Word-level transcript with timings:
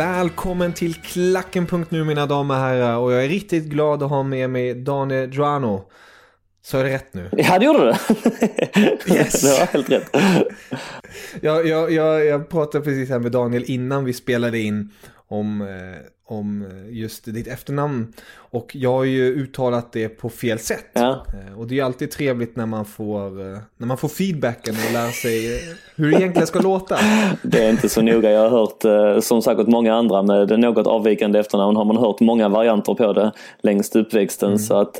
Välkommen 0.00 0.72
till 0.72 0.94
Klacken.nu 0.94 2.04
mina 2.04 2.26
damer 2.26 2.54
och 2.54 2.60
herrar 2.60 2.96
och 2.96 3.12
jag 3.12 3.24
är 3.24 3.28
riktigt 3.28 3.64
glad 3.64 4.02
att 4.02 4.10
ha 4.10 4.22
med 4.22 4.50
mig 4.50 4.74
Daniel 4.74 5.32
Joano. 5.32 5.84
Så 6.62 6.78
är 6.78 6.84
det 6.84 6.90
rätt 6.90 7.14
nu? 7.14 7.28
Ja, 7.32 7.58
det 7.58 7.64
gjorde 7.64 7.78
du. 7.78 7.88
Yes. 9.14 9.42
det 9.42 9.58
var 9.58 9.66
helt 9.66 9.90
rätt. 9.90 10.10
Jag, 11.40 11.66
jag, 11.66 11.92
jag, 11.92 12.26
jag 12.26 12.48
pratade 12.48 12.84
precis 12.84 13.10
här 13.10 13.18
med 13.18 13.32
Daniel 13.32 13.64
innan 13.66 14.04
vi 14.04 14.12
spelade 14.12 14.58
in 14.58 14.90
om, 15.30 15.62
eh, 15.62 15.66
om 16.34 16.64
just 16.90 17.24
ditt 17.24 17.46
efternamn. 17.46 18.12
Och 18.36 18.70
jag 18.76 18.92
har 18.92 19.04
ju 19.04 19.34
uttalat 19.34 19.92
det 19.92 20.08
på 20.08 20.28
fel 20.28 20.58
sätt. 20.58 20.90
Ja. 20.92 21.10
Eh, 21.10 21.58
Och 21.58 21.66
det 21.66 21.74
är 21.74 21.76
ju 21.76 21.82
alltid 21.82 22.10
trevligt 22.10 22.56
när 22.56 22.66
man 22.66 22.84
får, 22.84 23.40
eh, 23.40 23.58
när 23.76 23.86
man 23.86 23.96
får 23.96 24.08
feedbacken 24.08 24.74
och 24.86 24.92
lär 24.92 25.10
sig 25.10 25.60
hur 25.96 26.10
det 26.10 26.16
egentligen 26.16 26.46
ska 26.46 26.60
låta. 26.60 26.96
Det 27.42 27.64
är 27.64 27.70
inte 27.70 27.88
så 27.88 28.02
noga. 28.02 28.30
Jag 28.30 28.50
har 28.50 28.58
hört, 28.58 29.24
som 29.24 29.42
säkert 29.42 29.66
många 29.66 29.94
andra 29.94 30.22
med 30.22 30.58
något 30.60 30.86
avvikande 30.86 31.38
efternamn, 31.38 31.76
har 31.76 31.84
man 31.84 31.96
hört 31.96 32.20
många 32.20 32.48
varianter 32.48 32.94
på 32.94 33.12
det 33.12 33.32
längs 33.62 33.96
uppväxten. 33.96 34.58
Så 34.58 34.74
att 34.80 34.94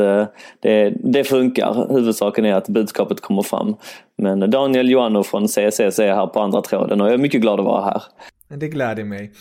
det, 0.60 0.92
det 1.04 1.24
funkar. 1.24 1.86
Huvudsaken 1.94 2.44
är 2.44 2.54
att 2.54 2.68
budskapet 2.68 3.20
kommer 3.20 3.42
fram. 3.42 3.76
Men 4.16 4.50
Daniel 4.50 4.90
Joanno 4.90 5.22
från 5.22 5.48
CSS 5.48 5.98
är 5.98 6.14
här 6.14 6.26
på 6.26 6.40
andra 6.40 6.62
tråden 6.62 7.00
och 7.00 7.06
jag 7.06 7.14
är 7.14 7.18
mycket 7.18 7.40
glad 7.40 7.60
att 7.60 7.66
vara 7.66 7.84
här. 7.84 8.02
Det 8.56 8.68
gläder 8.68 9.04
mig. 9.04 9.32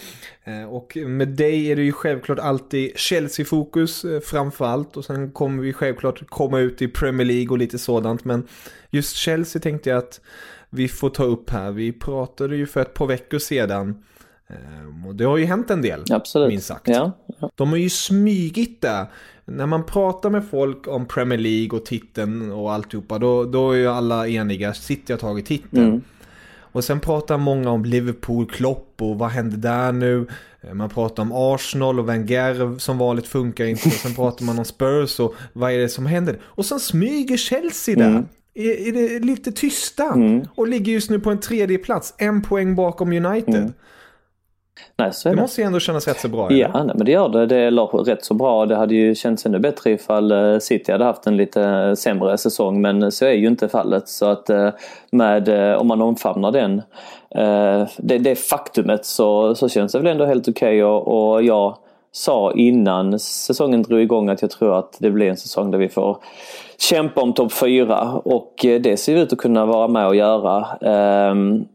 Eh, 0.43 0.63
Och 0.63 0.97
med 0.97 1.27
dig 1.27 1.71
är 1.71 1.75
det 1.75 1.81
ju 1.83 1.91
självklart 1.91 2.39
alltid 2.39 2.91
Chelsea-fokus 2.97 4.05
eh, 4.05 4.19
framför 4.19 4.65
allt. 4.65 4.97
Och 4.97 5.05
sen 5.05 5.31
kommer 5.31 5.63
vi 5.63 5.73
självklart 5.73 6.29
komma 6.29 6.59
ut 6.59 6.81
i 6.81 6.87
Premier 6.87 7.27
League 7.27 7.47
och 7.49 7.57
lite 7.57 7.77
sådant. 7.79 8.25
Men 8.25 8.47
just 8.89 9.15
Chelsea 9.15 9.61
tänkte 9.61 9.89
jag 9.89 9.97
att 9.99 10.21
vi 10.69 10.87
får 10.87 11.09
ta 11.09 11.23
upp 11.23 11.49
här. 11.49 11.71
Vi 11.71 11.91
pratade 11.91 12.55
ju 12.55 12.65
för 12.67 12.81
ett 12.81 12.93
par 12.93 13.07
veckor 13.07 13.39
sedan. 13.39 14.03
eh, 14.47 15.07
Och 15.07 15.15
det 15.15 15.23
har 15.23 15.37
ju 15.37 15.45
hänt 15.45 15.69
en 15.69 15.81
del, 15.81 16.03
Absolut. 16.11 16.49
minst 16.49 16.67
sagt. 16.67 16.87
Ja, 16.87 17.11
ja. 17.39 17.51
De 17.55 17.69
har 17.69 17.77
ju 17.77 17.89
smygit 17.89 18.81
där. 18.81 19.05
När 19.45 19.65
man 19.65 19.83
pratar 19.85 20.29
med 20.29 20.45
folk 20.49 20.87
om 20.87 21.05
Premier 21.05 21.39
League 21.39 21.79
och 21.79 21.85
titeln 21.85 22.51
och 22.51 22.73
alltihopa, 22.73 23.17
då, 23.19 23.43
då 23.45 23.71
är 23.71 23.77
ju 23.77 23.87
alla 23.87 24.27
eniga. 24.27 24.73
City 24.73 25.13
har 25.13 25.17
tagit 25.19 25.45
titeln. 25.45 25.83
Mm. 25.87 26.01
Och 26.71 26.83
sen 26.83 26.99
pratar 26.99 27.37
många 27.37 27.69
om 27.71 27.85
Liverpool, 27.85 28.49
Klopp 28.49 28.93
och 29.01 29.19
vad 29.19 29.29
händer 29.29 29.57
där 29.57 29.91
nu? 29.91 30.27
Eh, 30.61 30.73
Man 30.73 30.89
pratar 30.89 31.23
om 31.23 31.31
Arsenal 31.33 31.99
och 31.99 32.09
Wenger 32.09 32.79
som 32.79 32.97
vanligt 32.97 33.27
funkar 33.27 33.65
inte. 33.65 33.87
Och 33.87 33.93
sen 33.93 34.15
pratar 34.15 34.45
man 34.45 34.59
om 34.59 34.65
Spurs 34.65 35.19
och 35.19 35.35
vad 35.53 35.71
är 35.71 35.77
det 35.77 35.89
som 35.89 36.05
händer? 36.05 36.39
Och 36.43 36.65
sen 36.65 36.79
smyger 36.79 37.37
Chelsea 37.37 37.95
där. 37.95 38.09
Mm. 38.09 38.25
Är, 38.53 38.87
är 38.87 38.91
det 38.91 39.25
lite 39.25 39.51
tysta? 39.51 40.13
Och 40.55 40.67
ligger 40.67 40.91
just 40.93 41.09
nu 41.09 41.19
på 41.19 41.31
en 41.31 41.39
tredje 41.39 41.77
plats, 41.77 42.13
en 42.17 42.41
poäng 42.41 42.75
bakom 42.75 43.11
United. 43.25 43.55
Mm. 43.55 43.73
Nej, 44.97 45.13
så 45.13 45.29
Det 45.29 45.35
det. 45.35 45.41
måste 45.41 45.61
ju 45.61 45.67
ändå 45.67 45.79
kännas 45.79 46.07
rätt 46.07 46.19
så 46.19 46.27
bra. 46.27 46.47
eller? 46.47 46.59
Ja, 46.59 46.83
nej, 46.83 46.95
men 46.95 47.05
det 47.05 47.11
gör 47.11 47.29
det. 47.29 47.45
Det 47.45 47.55
är 47.55 48.05
rätt 48.05 48.25
så 48.25 48.33
bra. 48.33 48.65
Det 48.65 48.75
hade 48.75 48.95
ju 48.95 49.15
känts 49.15 49.45
ännu 49.45 49.59
bättre 49.59 49.91
ifall 49.91 50.31
eh, 50.31 50.59
City 50.59 50.91
hade 50.91 51.03
haft 51.05 51.27
en 51.27 51.37
lite 51.37 51.95
sämre 51.95 52.37
säsong. 52.37 52.81
Men 52.81 53.11
så 53.11 53.25
är 53.25 53.31
ju 53.33 53.47
inte 53.47 53.69
fallet. 53.69 54.07
Så 54.07 54.25
att 54.25 54.49
eh, 54.49 54.69
med, 55.11 55.71
eh, 55.71 55.77
om 55.77 55.87
man 55.87 56.01
omfamnar 56.01 56.51
den, 56.51 56.81
eh, 57.35 57.87
det, 57.97 58.17
det 58.17 58.35
faktumet 58.35 59.05
så, 59.05 59.55
så 59.55 59.69
känns 59.69 59.91
det 59.91 59.97
väl 59.97 60.07
ändå 60.07 60.25
helt 60.25 60.47
okej. 60.47 60.83
Och, 60.83 61.31
och 61.33 61.43
jag 61.43 61.77
sa 62.11 62.51
innan 62.53 63.19
säsongen 63.19 63.81
drog 63.81 64.01
igång 64.01 64.29
att 64.29 64.41
jag 64.41 64.51
tror 64.51 64.79
att 64.79 64.97
det 64.99 65.11
blir 65.11 65.29
en 65.29 65.37
säsong 65.37 65.71
där 65.71 65.77
vi 65.77 65.89
får 65.89 66.17
kämpa 66.77 67.21
om 67.21 67.33
topp 67.33 67.53
fyra. 67.53 68.01
Och 68.11 68.65
eh, 68.65 68.81
det 68.81 68.97
ser 68.97 69.15
ut 69.15 69.33
att 69.33 69.39
kunna 69.39 69.65
vara 69.65 69.87
med 69.87 70.07
och 70.07 70.15
göra. 70.15 70.65
Ehm, 70.81 71.65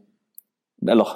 eller 0.91 1.07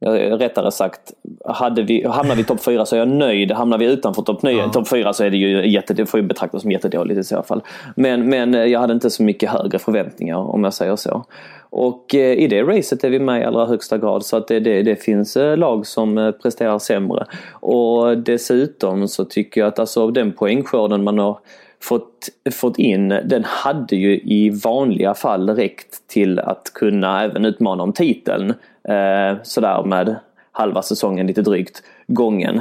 Rättare 0.00 0.70
sagt, 0.70 1.12
hade 1.44 1.82
vi, 1.82 2.06
hamnar 2.06 2.34
vi 2.34 2.40
i 2.40 2.44
topp 2.44 2.60
4 2.60 2.86
så 2.86 2.96
är 2.96 2.98
jag 2.98 3.08
nöjd. 3.08 3.52
Hamnar 3.52 3.78
vi 3.78 3.84
utanför 3.84 4.22
topp 4.22 4.38
ja. 4.42 4.70
top 4.72 4.88
4 4.88 5.12
så 5.12 5.24
är 5.24 5.30
det 5.30 5.36
ju 5.36 5.70
jätte, 5.70 5.94
det 5.94 6.06
får 6.06 6.20
ju 6.20 6.26
betraktas 6.26 6.62
som 6.62 6.70
jättedåligt 6.70 7.20
i 7.20 7.24
så 7.24 7.42
fall. 7.42 7.62
Men, 7.96 8.28
men 8.28 8.54
eh, 8.54 8.64
jag 8.64 8.80
hade 8.80 8.92
inte 8.92 9.10
så 9.10 9.22
mycket 9.22 9.50
högre 9.50 9.78
förväntningar 9.78 10.36
om 10.36 10.64
jag 10.64 10.74
säger 10.74 10.96
så. 10.96 11.24
Och 11.70 12.14
eh, 12.14 12.32
i 12.32 12.46
det 12.46 12.62
racet 12.62 13.04
är 13.04 13.10
vi 13.10 13.18
med 13.18 13.40
i 13.40 13.44
allra 13.44 13.66
högsta 13.66 13.98
grad 13.98 14.24
så 14.24 14.36
att 14.36 14.48
det, 14.48 14.60
det, 14.60 14.82
det 14.82 14.96
finns 14.96 15.36
eh, 15.36 15.56
lag 15.56 15.86
som 15.86 16.32
presterar 16.42 16.78
sämre. 16.78 17.26
Och 17.52 18.18
dessutom 18.18 19.08
så 19.08 19.24
tycker 19.24 19.60
jag 19.60 19.68
att 19.68 19.78
alltså 19.78 20.10
den 20.10 20.32
poängskörden 20.32 21.04
man 21.04 21.18
har 21.18 21.38
fått, 21.80 22.28
fått 22.52 22.78
in, 22.78 23.08
den 23.08 23.44
hade 23.44 23.96
ju 23.96 24.14
i 24.14 24.50
vanliga 24.64 25.14
fall 25.14 25.50
räckt 25.50 26.08
till 26.08 26.38
att 26.38 26.70
kunna 26.74 27.24
även 27.24 27.44
utmana 27.44 27.82
om 27.82 27.92
titeln. 27.92 28.50
Eh, 28.88 29.36
sådär 29.42 29.82
med 29.84 30.16
halva 30.52 30.82
säsongen 30.82 31.26
lite 31.26 31.42
drygt 31.42 31.82
gången. 32.06 32.60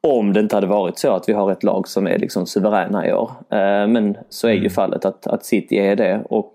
Om 0.00 0.32
det 0.32 0.40
inte 0.40 0.56
hade 0.56 0.66
varit 0.66 0.98
så 0.98 1.12
att 1.12 1.28
vi 1.28 1.32
har 1.32 1.52
ett 1.52 1.62
lag 1.62 1.88
som 1.88 2.06
är 2.06 2.18
liksom 2.18 2.46
suveräna 2.46 3.08
i 3.08 3.12
år. 3.12 3.30
Eh, 3.50 3.86
men 3.86 4.16
så 4.28 4.48
är 4.48 4.52
ju 4.52 4.70
fallet 4.70 5.04
att, 5.04 5.26
att 5.26 5.44
City 5.44 5.76
är 5.78 5.96
det 5.96 6.22
och 6.28 6.54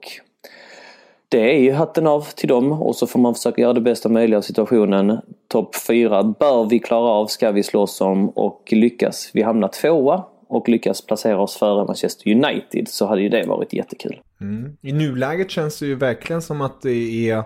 det 1.29 1.55
är 1.55 1.59
ju 1.59 1.71
hatten 1.71 2.07
av 2.07 2.21
till 2.35 2.49
dem 2.49 2.71
och 2.71 2.95
så 2.95 3.07
får 3.07 3.19
man 3.19 3.35
försöka 3.35 3.61
göra 3.61 3.73
det 3.73 3.81
bästa 3.81 4.09
möjliga 4.09 4.37
av 4.37 4.41
situationen. 4.41 5.17
Topp 5.47 5.75
fyra 5.87 6.23
bör 6.23 6.65
vi 6.69 6.79
klara 6.79 7.09
av, 7.09 7.27
ska 7.27 7.51
vi 7.51 7.63
slåss 7.63 8.01
om 8.01 8.29
och 8.29 8.69
lyckas 8.71 9.29
vi 9.33 9.41
hamna 9.41 9.67
tvåa 9.67 10.23
och 10.55 10.69
lyckas 10.69 11.05
placera 11.05 11.41
oss 11.41 11.55
före 11.57 11.85
Manchester 11.85 12.31
United 12.31 12.87
så 12.87 13.05
hade 13.07 13.21
ju 13.21 13.29
det 13.29 13.45
varit 13.47 13.73
jättekul. 13.73 14.19
Mm. 14.41 14.77
I 14.81 14.91
nuläget 14.91 15.51
känns 15.51 15.79
det 15.79 15.85
ju 15.85 15.95
verkligen 15.95 16.41
som 16.41 16.61
att 16.61 16.81
det 16.81 17.29
är 17.29 17.43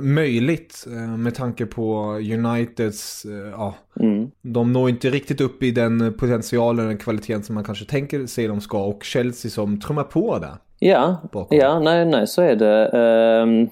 möjligt 0.00 0.86
eh, 0.86 1.16
med 1.16 1.34
tanke 1.34 1.66
på 1.66 2.12
Uniteds, 2.32 3.24
eh, 3.24 3.50
ja, 3.50 3.74
Mm. 4.00 4.30
de 4.42 4.72
når 4.72 4.88
inte 4.88 5.10
riktigt 5.10 5.40
upp 5.40 5.62
i 5.62 5.70
den 5.70 6.14
potentialen, 6.18 6.86
den 6.86 6.98
kvaliteten 6.98 7.42
som 7.42 7.54
man 7.54 7.64
kanske 7.64 7.84
tänker 7.84 8.26
sig 8.26 8.46
de 8.48 8.60
ska 8.60 8.84
och 8.84 9.04
Chelsea 9.04 9.50
som 9.50 9.80
trummar 9.80 10.02
på 10.04 10.38
där. 10.38 10.54
Ja, 10.78 11.16
Bakom. 11.32 11.58
ja 11.58 11.80
nej, 11.80 12.06
nej 12.06 12.26
så 12.26 12.42
är 12.42 12.56
det. 12.56 12.86
Ehm, 12.86 13.68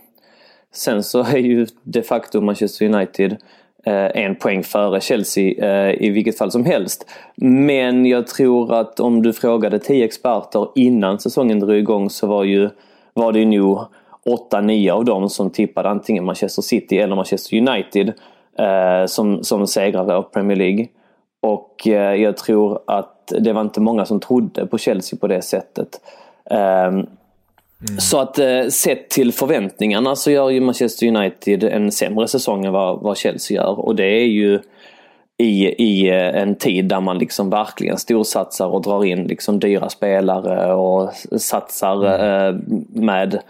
sen 0.75 1.03
så 1.03 1.25
är 1.25 1.37
ju 1.39 1.67
de 1.83 2.03
facto 2.03 2.41
Manchester 2.41 2.87
United 2.95 3.37
Eh, 3.87 4.25
en 4.25 4.37
poäng 4.37 4.63
före 4.63 5.01
Chelsea 5.01 5.55
eh, 5.65 6.03
i 6.03 6.11
vilket 6.11 6.39
fall 6.39 6.51
som 6.51 6.65
helst. 6.65 7.11
Men 7.37 8.07
jag 8.07 8.27
tror 8.27 8.75
att 8.75 9.01
om 9.01 9.23
du 9.23 9.33
frågade 9.33 9.79
tio 9.79 10.05
experter 10.05 10.69
innan 10.75 11.19
säsongen 11.19 11.61
drog 11.61 11.77
igång 11.77 12.11
så 12.11 12.27
var, 12.27 12.45
ju, 12.45 12.71
var 13.15 13.33
det 13.33 13.39
ju 13.39 13.45
nog 13.45 13.79
8-9 14.51 14.91
av 14.91 15.05
dem 15.05 15.31
som 15.31 15.51
tippade 15.51 15.89
antingen 15.89 16.25
Manchester 16.25 16.63
City 16.63 16.99
eller 16.99 17.17
Manchester 17.17 17.57
United 17.57 18.13
eh, 18.59 19.07
som, 19.07 19.45
som 19.45 19.67
segrare 19.67 20.17
av 20.17 20.23
Premier 20.23 20.57
League. 20.57 20.87
Och 21.43 21.87
jag 21.87 22.37
tror 22.37 22.81
att 22.87 23.33
det 23.39 23.53
var 23.53 23.61
inte 23.61 23.81
många 23.81 24.05
som 24.05 24.21
trodde 24.21 24.67
på 24.67 24.79
Chelsea 24.79 25.19
på 25.19 25.27
det 25.27 25.43
sättet. 25.43 25.89
Ehm, 26.51 27.07
Mm. 27.89 28.01
Så 28.01 28.21
att 28.21 28.39
eh, 28.39 28.67
sett 28.69 29.09
till 29.09 29.33
förväntningarna 29.33 30.17
så 30.17 30.31
gör 30.31 30.51
ju 30.51 30.61
Manchester 30.61 31.07
United 31.07 31.65
en 31.65 31.93
sämre 31.93 32.29
säsong 32.29 32.65
än 32.65 32.73
vad, 32.73 33.01
vad 33.01 33.17
Chelsea 33.17 33.57
gör. 33.63 33.81
Och 33.81 33.97
det 33.97 34.07
är 34.07 34.27
ju 34.27 34.61
i, 35.39 35.67
i 35.67 36.09
eh, 36.09 36.43
en 36.43 36.55
tid 36.55 36.85
där 36.85 37.01
man 37.01 37.19
liksom 37.19 37.51
verkligen 37.51 37.99
storsatsar 37.99 38.67
och 38.67 38.83
drar 38.83 39.05
in 39.05 39.25
liksom 39.25 39.61
dyra 39.61 39.89
spelare 39.89 40.75
och 40.75 41.13
satsar 41.39 42.05
mm. 42.05 42.65
med 42.93 43.41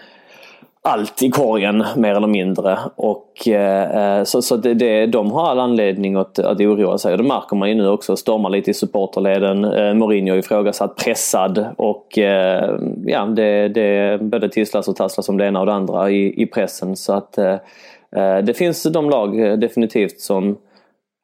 allt 0.89 1.23
i 1.23 1.31
korgen 1.31 1.85
mer 1.97 2.15
eller 2.15 2.27
mindre. 2.27 2.79
Och, 2.97 3.49
eh, 3.49 4.19
eh, 4.19 4.25
så 4.25 4.43
så 4.43 4.57
det, 4.57 4.75
det, 4.75 5.07
de 5.07 5.33
har 5.33 5.51
all 5.51 5.61
anledning 5.61 6.17
att, 6.17 6.39
att 6.39 6.61
oroa 6.61 6.99
sig. 6.99 7.13
Och 7.13 7.19
det 7.19 7.25
märker 7.25 7.57
man 7.57 7.69
ju 7.69 7.75
nu 7.75 7.89
också. 7.89 8.17
Stormar 8.17 8.51
lite 8.51 8.71
i 8.71 8.75
supporterleden. 8.75 9.65
Eh, 9.65 9.95
Mourinho 9.95 10.37
ifrågasatt, 10.37 10.97
pressad 10.97 11.67
och 11.77 12.19
eh, 12.19 12.79
ja, 13.07 13.25
det, 13.25 13.69
det 13.69 14.21
både 14.21 14.49
tisslas 14.49 14.89
och 14.89 14.97
tasslas 14.97 15.29
om 15.29 15.37
det 15.37 15.47
ena 15.47 15.61
och 15.61 15.67
det 15.67 15.73
andra 15.73 16.11
i, 16.11 16.43
i 16.43 16.47
pressen. 16.47 16.97
Så 16.97 17.13
att 17.13 17.39
eh, 17.39 17.55
eh 18.17 18.39
det 18.43 18.55
finns 18.55 18.83
de 18.83 19.11
lag 19.11 19.41
eh, 19.41 19.53
definitivt 19.53 20.21
som 20.21 20.57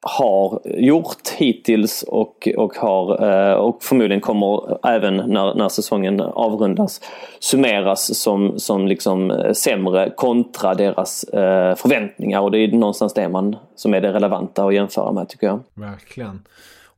har 0.01 0.61
gjort 0.65 1.29
hittills 1.37 2.03
och, 2.03 2.47
och, 2.57 2.75
har, 2.75 3.29
eh, 3.29 3.53
och 3.53 3.83
förmodligen 3.83 4.21
kommer 4.21 4.87
även 4.87 5.15
när, 5.17 5.55
när 5.55 5.69
säsongen 5.69 6.21
avrundas 6.21 7.01
summeras 7.39 8.19
som, 8.19 8.59
som 8.59 8.87
liksom 8.87 9.51
sämre 9.53 10.13
kontra 10.15 10.73
deras 10.73 11.23
eh, 11.23 11.75
förväntningar 11.75 12.41
och 12.41 12.51
det 12.51 12.57
är 12.57 12.67
någonstans 12.67 13.13
det 13.13 13.29
man 13.29 13.55
som 13.75 13.93
är 13.93 14.01
det 14.01 14.13
relevanta 14.13 14.65
att 14.65 14.73
jämföra 14.73 15.11
med 15.11 15.29
tycker 15.29 15.47
jag. 15.47 15.59
Verkligen. 15.73 16.41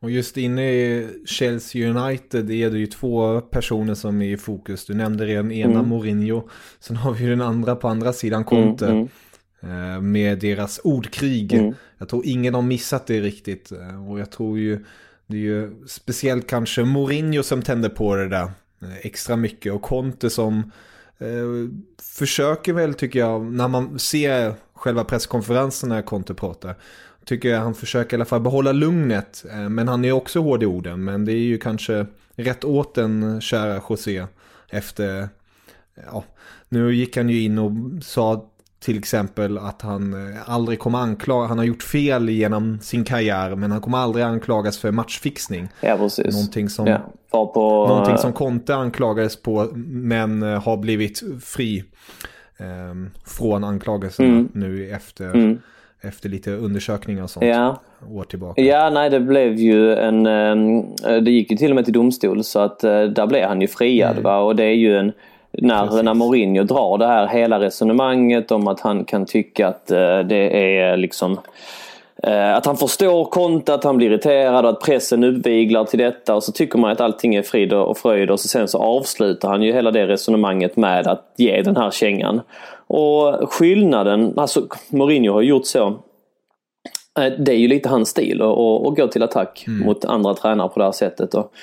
Och 0.03 0.11
just 0.11 0.38
inne 0.38 0.71
i 0.71 1.09
Chelsea 1.25 1.89
United 1.89 2.51
är 2.51 2.69
det 2.69 2.77
ju 2.77 2.88
två 2.88 3.41
personer 3.41 3.94
som 3.94 4.21
är 4.21 4.25
i 4.25 4.38
fokus. 4.38 4.85
Du 4.85 4.94
nämnde 4.94 5.25
redan 5.25 5.51
ena 5.51 5.73
mm. 5.73 5.89
Mourinho. 5.89 6.44
Sen 6.79 6.95
har 6.95 7.11
vi 7.11 7.23
ju 7.23 7.29
den 7.29 7.41
andra 7.41 7.75
på 7.75 7.88
andra 7.88 8.13
sidan 8.13 8.44
Conte. 8.44 8.85
Mm, 8.85 8.97
mm. 8.97 9.09
Eh, 9.63 10.01
med 10.01 10.39
deras 10.39 10.80
ordkrig. 10.83 11.54
Mm. 11.54 11.74
Jag 11.98 12.10
tror 12.10 12.25
ingen 12.25 12.54
har 12.54 12.62
missat 12.62 13.07
det 13.07 13.21
riktigt. 13.21 13.71
Eh, 13.71 14.12
och 14.12 14.19
jag 14.19 14.31
tror 14.31 14.60
ju, 14.60 14.86
det 15.27 15.38
är 15.38 15.42
ju 15.42 15.71
speciellt 15.88 16.48
kanske 16.48 16.83
Mourinho 16.83 17.44
som 17.44 17.62
tänder 17.62 17.89
på 17.89 18.15
det 18.15 18.30
där 18.30 18.51
eh, 18.81 18.98
extra 19.01 19.36
mycket. 19.36 19.74
Och 19.74 19.81
Conte 19.81 20.30
som 20.30 20.71
eh, 21.18 21.69
försöker 22.01 22.74
väl, 22.74 22.94
tycker 22.94 23.19
jag, 23.19 23.54
när 23.54 23.68
man 23.68 24.00
ser 24.00 24.54
själva 24.74 25.04
presskonferensen 25.04 25.89
när 25.89 26.01
Conte 26.01 26.33
pratar. 26.33 26.75
Tycker 27.25 27.50
jag 27.50 27.59
han 27.59 27.75
försöker 27.75 28.13
i 28.13 28.18
alla 28.18 28.25
fall 28.25 28.42
behålla 28.42 28.71
lugnet. 28.71 29.45
Men 29.69 29.88
han 29.88 30.06
är 30.06 30.12
också 30.12 30.39
hård 30.39 30.63
i 30.63 30.66
orden. 30.66 31.04
Men 31.04 31.25
det 31.25 31.31
är 31.31 31.38
ju 31.38 31.57
kanske 31.57 32.06
rätt 32.36 32.63
åt 32.63 32.95
den 32.95 33.42
kära 33.42 33.81
José. 33.89 34.25
Efter, 34.69 35.30
ja, 36.06 36.24
nu 36.69 36.95
gick 36.95 37.18
han 37.18 37.30
ju 37.30 37.42
in 37.42 37.57
och 37.59 38.04
sa 38.04 38.52
till 38.83 38.97
exempel 38.97 39.57
att 39.57 39.81
han 39.81 40.13
eh, 40.13 40.50
aldrig 40.50 40.80
kommer 40.80 41.00
anklaga, 41.00 41.47
han 41.47 41.57
har 41.57 41.65
gjort 41.65 41.83
fel 41.83 42.30
genom 42.30 42.80
sin 42.81 43.03
karriär 43.03 43.56
men 43.56 43.71
han 43.71 43.81
kommer 43.81 43.97
aldrig 43.97 44.25
anklagas 44.25 44.77
för 44.77 44.91
matchfixning. 44.91 45.68
Ja, 45.81 45.97
precis. 45.97 46.35
Någonting 46.35 46.69
som, 46.69 46.88
ja, 47.31 47.45
på, 47.45 47.88
någonting 47.88 48.18
som 48.18 48.33
Conte 48.33 48.75
anklagades 48.75 49.41
på 49.41 49.68
men 49.88 50.44
eh, 50.44 50.63
har 50.63 50.77
blivit 50.77 51.24
fri 51.44 51.83
eh, 52.57 52.65
från 53.25 53.63
anklagelserna 53.63 54.30
mm. 54.30 54.50
nu 54.53 54.91
efter, 54.91 55.33
mm. 55.33 55.59
efter 56.01 56.30
lite 56.30 56.51
undersökningar 56.51 57.24
och 57.24 57.30
sånt. 57.30 57.45
Ja. 57.45 57.81
År 58.09 58.24
tillbaka. 58.24 58.62
Ja, 58.62 58.89
nej 58.89 59.09
det 59.09 59.19
blev 59.19 59.56
ju 59.56 59.95
en, 59.95 60.25
ehm, 60.25 60.95
det 61.25 61.31
gick 61.31 61.51
ju 61.51 61.57
till 61.57 61.71
och 61.71 61.75
med 61.75 61.85
till 61.85 61.94
domstol 61.94 62.44
så 62.44 62.59
att 62.59 62.83
eh, 62.83 63.03
där 63.03 63.27
blev 63.27 63.47
han 63.47 63.62
ju 63.62 63.68
friad 63.68 64.12
mm. 64.12 64.24
va 64.24 64.39
och 64.39 64.56
det 64.56 64.63
är 64.63 64.75
ju 64.75 64.97
en 64.97 65.12
när, 65.57 66.03
när 66.03 66.13
Mourinho 66.13 66.63
drar 66.63 66.97
det 66.97 67.07
här 67.07 67.27
hela 67.27 67.59
resonemanget 67.59 68.51
om 68.51 68.67
att 68.67 68.79
han 68.79 69.05
kan 69.05 69.25
tycka 69.25 69.67
att 69.67 69.91
eh, 69.91 70.19
det 70.19 70.71
är 70.71 70.97
liksom 70.97 71.39
eh, 72.23 72.55
att 72.55 72.65
han 72.65 72.77
förstår 72.77 73.25
Conte, 73.25 73.73
att 73.73 73.83
han 73.83 73.97
blir 73.97 74.07
irriterad 74.07 74.65
och 74.65 74.71
att 74.71 74.81
pressen 74.81 75.23
uppviglar 75.23 75.85
till 75.85 76.00
detta 76.00 76.35
och 76.35 76.44
så 76.44 76.51
tycker 76.51 76.79
man 76.79 76.91
att 76.91 77.01
allting 77.01 77.35
är 77.35 77.41
frid 77.41 77.73
och 77.73 77.97
fröjd 77.97 78.29
och 78.29 78.39
så 78.39 78.47
sen 78.47 78.67
så 78.67 78.77
avslutar 78.77 79.50
han 79.50 79.61
ju 79.61 79.73
hela 79.73 79.91
det 79.91 80.07
resonemanget 80.07 80.77
med 80.77 81.07
att 81.07 81.33
ge 81.38 81.61
den 81.61 81.77
här 81.77 81.91
kängan. 81.91 82.41
Och 82.88 83.53
skillnaden, 83.53 84.33
alltså 84.38 84.67
Mourinho 84.89 85.33
har 85.33 85.41
gjort 85.41 85.65
så 85.65 85.88
eh, 87.19 87.33
det 87.39 87.51
är 87.51 87.57
ju 87.57 87.67
lite 87.67 87.89
hans 87.89 88.09
stil 88.09 88.41
att 88.41 88.95
gå 88.95 89.07
till 89.11 89.23
attack 89.23 89.63
mm. 89.67 89.85
mot 89.85 90.06
andra 90.06 90.33
tränare 90.33 90.69
på 90.69 90.79
det 90.79 90.85
här 90.85 90.91
sättet. 90.91 91.33
Och 91.33 91.53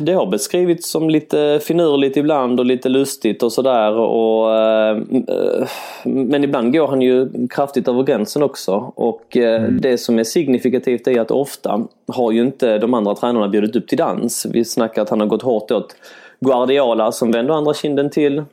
det 0.00 0.12
har 0.12 0.26
beskrivits 0.26 0.90
som 0.90 1.10
lite 1.10 1.60
finurligt 1.62 2.16
ibland 2.16 2.60
och 2.60 2.66
lite 2.66 2.88
lustigt 2.88 3.42
och 3.42 3.52
sådär. 3.52 3.92
Eh, 3.92 4.98
men 6.04 6.44
ibland 6.44 6.72
går 6.72 6.88
han 6.88 7.02
ju 7.02 7.28
kraftigt 7.50 7.88
över 7.88 8.02
gränsen 8.02 8.42
också. 8.42 8.92
Och 8.94 9.36
eh, 9.36 9.62
mm. 9.62 9.80
det 9.80 9.98
som 9.98 10.18
är 10.18 10.24
signifikativt 10.24 11.08
är 11.08 11.20
att 11.20 11.30
ofta 11.30 11.80
har 12.08 12.32
ju 12.32 12.40
inte 12.40 12.78
de 12.78 12.94
andra 12.94 13.14
tränarna 13.14 13.48
bjudit 13.48 13.76
upp 13.76 13.88
till 13.88 13.98
dans. 13.98 14.46
Vi 14.52 14.64
snackar 14.64 15.02
att 15.02 15.10
han 15.10 15.20
har 15.20 15.26
gått 15.26 15.42
hårt 15.42 15.70
åt 15.70 15.96
Guardiola 16.40 17.12
som 17.12 17.30
vänder 17.30 17.54
andra 17.54 17.74
kinden 17.74 18.10
till. 18.10 18.44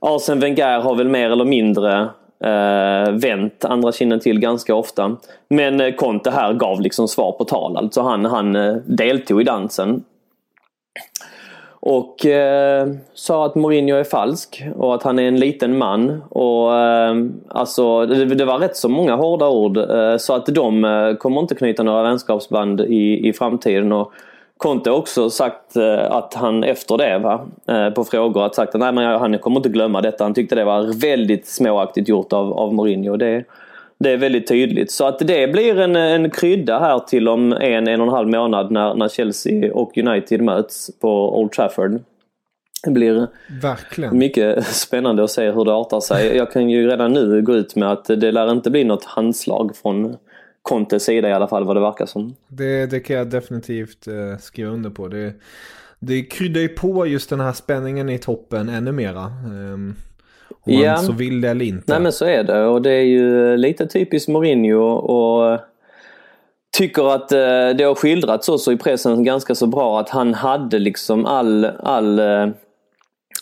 Arsene 0.00 0.40
Wenger 0.40 0.80
har 0.80 0.94
väl 0.94 1.08
mer 1.08 1.30
eller 1.30 1.44
mindre 1.44 2.00
eh, 2.44 3.12
vänt 3.12 3.64
andra 3.64 3.92
kinden 3.92 4.20
till 4.20 4.40
ganska 4.40 4.74
ofta. 4.74 5.16
Men 5.48 5.80
eh, 5.80 5.94
Conte 5.94 6.30
här 6.30 6.52
gav 6.52 6.80
liksom 6.80 7.08
svar 7.08 7.32
på 7.32 7.44
tal. 7.44 7.76
Alltså 7.76 8.02
han, 8.02 8.24
han 8.24 8.52
deltog 8.86 9.40
i 9.40 9.44
dansen. 9.44 10.04
Och 11.80 12.26
eh, 12.26 12.88
sa 13.14 13.46
att 13.46 13.54
Mourinho 13.54 13.96
är 13.96 14.04
falsk 14.04 14.64
och 14.76 14.94
att 14.94 15.02
han 15.02 15.18
är 15.18 15.28
en 15.28 15.40
liten 15.40 15.78
man. 15.78 16.22
Och 16.28 16.74
eh, 16.74 17.14
alltså 17.48 18.06
det, 18.06 18.24
det, 18.24 18.44
var 18.44 18.58
rätt 18.58 18.76
så 18.76 18.88
många 18.88 19.16
hårda 19.16 19.48
ord. 19.48 19.76
Eh, 19.76 20.16
så 20.16 20.34
att 20.34 20.46
de 20.46 20.84
eh, 20.84 21.14
kommer 21.14 21.40
inte 21.40 21.54
knyta 21.54 21.82
några 21.82 22.02
vänskapsband 22.02 22.80
i, 22.80 23.28
i 23.28 23.32
framtiden. 23.32 23.92
Och 23.92 24.12
Conte 24.56 24.90
har 24.90 24.96
också 24.96 25.30
sagt 25.30 25.76
eh, 25.76 26.10
att 26.10 26.34
han 26.34 26.64
efter 26.64 26.98
det 26.98 27.18
va, 27.18 27.40
eh, 27.68 27.90
på 27.90 28.04
frågor 28.04 28.46
att 28.46 28.54
sagt 28.54 28.74
att 28.74 28.80
nej, 28.80 28.92
men 28.92 29.20
han 29.20 29.38
kommer 29.38 29.56
inte 29.56 29.68
glömma 29.68 30.00
detta. 30.00 30.24
Han 30.24 30.34
tyckte 30.34 30.54
det 30.54 30.64
var 30.64 31.00
väldigt 31.00 31.46
småaktigt 31.46 32.08
gjort 32.08 32.32
av, 32.32 32.52
av 32.52 32.74
Mourinho. 32.74 33.16
Det, 33.16 33.44
det 33.98 34.10
är 34.10 34.16
väldigt 34.16 34.48
tydligt. 34.48 34.90
Så 34.90 35.06
att 35.06 35.18
det 35.18 35.52
blir 35.52 35.78
en, 35.78 35.96
en 35.96 36.30
krydda 36.30 36.78
här 36.78 36.98
till 36.98 37.28
om 37.28 37.52
en, 37.52 37.88
en 37.88 38.00
och 38.00 38.06
en 38.06 38.12
halv 38.12 38.28
månad 38.28 38.70
när, 38.70 38.94
när 38.94 39.08
Chelsea 39.08 39.72
och 39.72 39.98
United 39.98 40.42
möts 40.42 40.90
på 41.00 41.40
Old 41.40 41.52
Trafford. 41.52 42.00
Det 42.84 42.90
blir 42.90 43.26
Verkligen. 43.62 44.18
mycket 44.18 44.66
spännande 44.66 45.24
att 45.24 45.30
se 45.30 45.50
hur 45.50 45.64
det 45.64 45.72
artar 45.72 46.00
sig. 46.00 46.36
Jag 46.36 46.52
kan 46.52 46.70
ju 46.70 46.88
redan 46.88 47.12
nu 47.12 47.42
gå 47.42 47.54
ut 47.54 47.76
med 47.76 47.92
att 47.92 48.04
det 48.04 48.32
lär 48.32 48.52
inte 48.52 48.70
bli 48.70 48.84
något 48.84 49.04
handslag 49.04 49.76
från 49.76 50.16
Contes 50.62 51.04
sida 51.04 51.28
i 51.28 51.32
alla 51.32 51.48
fall 51.48 51.64
vad 51.64 51.76
det 51.76 51.80
verkar 51.80 52.06
som. 52.06 52.34
Det, 52.48 52.86
det 52.86 53.00
kan 53.00 53.16
jag 53.16 53.30
definitivt 53.30 54.06
eh, 54.06 54.38
skriva 54.40 54.70
under 54.70 54.90
på. 54.90 55.08
Det, 55.08 55.32
det 55.98 56.22
kryddar 56.22 56.60
ju 56.60 56.68
på 56.68 57.06
just 57.06 57.30
den 57.30 57.40
här 57.40 57.52
spänningen 57.52 58.08
i 58.08 58.18
toppen 58.18 58.68
ännu 58.68 58.92
mera. 58.92 59.24
Um, 59.46 59.96
om 60.50 60.72
ja. 60.72 60.92
man 60.92 61.04
så 61.04 61.12
vill 61.12 61.40
det 61.40 61.48
eller 61.48 61.64
inte. 61.64 61.92
Nej 61.92 62.00
men 62.00 62.12
så 62.12 62.24
är 62.24 62.44
det 62.44 62.64
och 62.64 62.82
det 62.82 62.90
är 62.90 63.04
ju 63.04 63.56
lite 63.56 63.86
typiskt 63.86 64.28
Mourinho 64.28 64.82
och 64.82 65.60
tycker 66.76 67.14
att 67.14 67.32
eh, 67.32 67.38
det 67.78 67.84
har 67.84 67.94
skildrats 67.94 68.48
också 68.48 68.72
i 68.72 68.76
pressen 68.76 69.24
ganska 69.24 69.54
så 69.54 69.66
bra 69.66 70.00
att 70.00 70.08
han 70.08 70.34
hade 70.34 70.78
liksom 70.78 71.26
all, 71.26 71.64
all, 71.64 72.18
eh, 72.18 72.48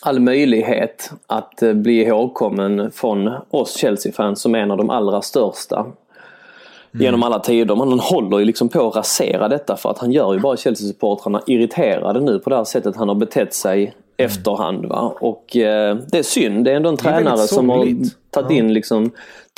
all 0.01 0.19
möjlighet 0.19 1.11
att 1.27 1.61
eh, 1.61 1.73
bli 1.73 2.01
ihågkommen 2.01 2.91
från 2.91 3.31
oss 3.49 3.77
Chelsea-fans 3.77 4.41
som 4.41 4.55
en 4.55 4.71
av 4.71 4.77
de 4.77 4.89
allra 4.89 5.21
största. 5.21 5.79
Mm. 5.79 7.05
Genom 7.05 7.23
alla 7.23 7.39
tider. 7.39 7.75
Men 7.75 7.89
han 7.89 7.99
håller 7.99 8.39
ju 8.39 8.45
liksom 8.45 8.69
på 8.69 8.87
att 8.87 8.95
rasera 8.95 9.47
detta 9.47 9.77
för 9.77 9.89
att 9.89 9.97
han 9.97 10.11
gör 10.11 10.33
ju 10.33 10.39
bara 10.39 10.55
Chelsea-supportrarna 10.55 11.41
irriterade 11.47 12.21
nu 12.21 12.39
på 12.39 12.49
det 12.49 12.55
här 12.55 12.63
sättet 12.63 12.95
han 12.95 13.07
har 13.07 13.15
betett 13.15 13.53
sig. 13.53 13.93
Efterhand. 14.17 14.85
Va? 14.85 15.15
Och 15.19 15.57
eh, 15.57 15.97
det 16.11 16.17
är 16.17 16.23
synd, 16.23 16.65
det 16.65 16.71
är 16.71 16.75
ändå 16.75 16.89
en 16.89 16.97
tränare 16.97 17.37
som 17.37 17.69
har 17.69 17.87
tagit 18.29 18.51
in 18.51 18.73
liksom 18.73 19.11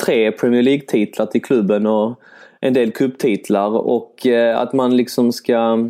tre 0.06 0.32
Premier 0.32 0.64
League-titlar 0.64 1.26
till 1.26 1.44
klubben 1.44 1.86
och 1.86 2.20
en 2.60 2.74
del 2.74 2.92
kupptitlar 2.92 3.70
och 3.70 4.28
eh, 4.28 4.60
att 4.60 4.74
man 4.74 4.98
liksom 4.98 5.32
ska 5.32 5.90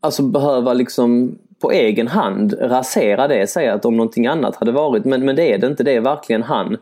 alltså 0.00 0.22
behöva 0.22 0.74
liksom 0.74 1.38
på 1.60 1.70
egen 1.70 2.08
hand 2.08 2.54
rasera 2.60 3.28
det, 3.28 3.46
säga 3.46 3.74
att 3.74 3.84
om 3.84 3.96
någonting 3.96 4.26
annat 4.26 4.56
hade 4.56 4.72
varit, 4.72 5.04
men, 5.04 5.24
men 5.24 5.36
det 5.36 5.52
är 5.52 5.58
det 5.58 5.66
inte, 5.66 5.82
det 5.82 5.92
är 5.92 6.00
verkligen 6.00 6.42
han 6.42 6.76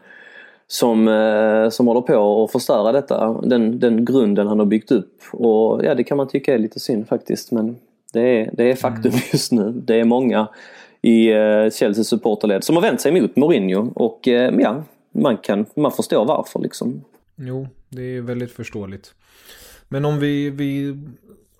som, 0.66 1.08
eh, 1.08 1.68
som 1.68 1.86
håller 1.86 2.00
på 2.00 2.44
att 2.44 2.52
förstöra 2.52 2.92
detta, 2.92 3.40
den, 3.42 3.78
den 3.78 4.04
grunden 4.04 4.46
han 4.46 4.58
har 4.58 4.66
byggt 4.66 4.90
upp. 4.90 5.22
Och 5.32 5.84
ja, 5.84 5.94
det 5.94 6.04
kan 6.04 6.16
man 6.16 6.28
tycka 6.28 6.54
är 6.54 6.58
lite 6.58 6.80
synd 6.80 7.08
faktiskt, 7.08 7.52
men 7.52 7.76
det 8.12 8.20
är, 8.20 8.50
det 8.52 8.70
är 8.70 8.74
faktum 8.74 9.12
mm. 9.12 9.22
just 9.32 9.52
nu. 9.52 9.72
Det 9.72 10.00
är 10.00 10.04
många 10.04 10.48
i 11.02 11.32
eh, 11.32 11.70
Chelseas 11.70 12.08
supporterled 12.08 12.64
som 12.64 12.76
har 12.76 12.82
vänt 12.82 13.00
sig 13.00 13.20
mot 13.20 13.36
Mourinho 13.36 13.92
och 13.94 14.28
eh, 14.28 14.54
ja, 14.58 14.84
man, 15.14 15.36
kan, 15.36 15.66
man 15.76 15.92
förstår 15.92 16.24
varför 16.24 16.60
liksom. 16.60 17.04
Jo, 17.36 17.68
det 17.88 18.02
är 18.02 18.20
väldigt 18.20 18.52
förståeligt. 18.52 19.14
Men 19.88 20.04
om 20.04 20.18
vi, 20.18 20.50
vi 20.50 20.96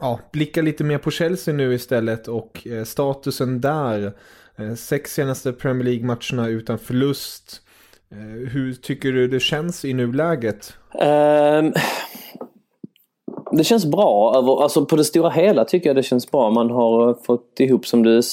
ja, 0.01 0.21
blickar 0.33 0.63
lite 0.63 0.85
mer 0.85 0.99
på 0.99 1.11
Chelsea 1.11 1.55
nu 1.55 1.75
istället 1.75 2.29
och 2.29 2.67
eh, 2.67 2.85
statusen 2.85 3.61
där. 3.61 4.13
Sex 4.77 5.15
senaste 5.15 5.53
Premier 5.53 5.85
League-matcherna 5.85 6.49
utan 6.49 6.79
förlust. 6.79 7.61
Hur 8.51 8.75
tycker 8.75 9.13
du 9.13 9.29
det 9.29 9.41
känns 9.41 9.85
i 9.85 9.93
nuläget? 9.93 10.75
Um, 10.95 11.73
det 13.53 13.65
känns 13.65 13.87
bra. 13.87 14.33
Alltså 14.63 14.85
på 14.85 14.97
det 14.97 15.05
stora 15.05 15.31
hela 15.31 15.65
tycker 15.65 15.89
jag 15.89 15.97
det 15.97 16.03
känns 16.03 16.31
bra. 16.31 16.51
Man 16.51 16.71
har 16.71 17.09
eh, 17.09 17.17
fått 17.23 17.61
ihop, 17.61 17.87
som 17.87 18.03
du 18.03 18.17
är 18.19 18.25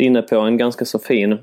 inne 0.00 0.22
på, 0.22 0.36
en 0.36 0.56
ganska 0.56 0.84
så 0.84 0.98
fin 0.98 1.38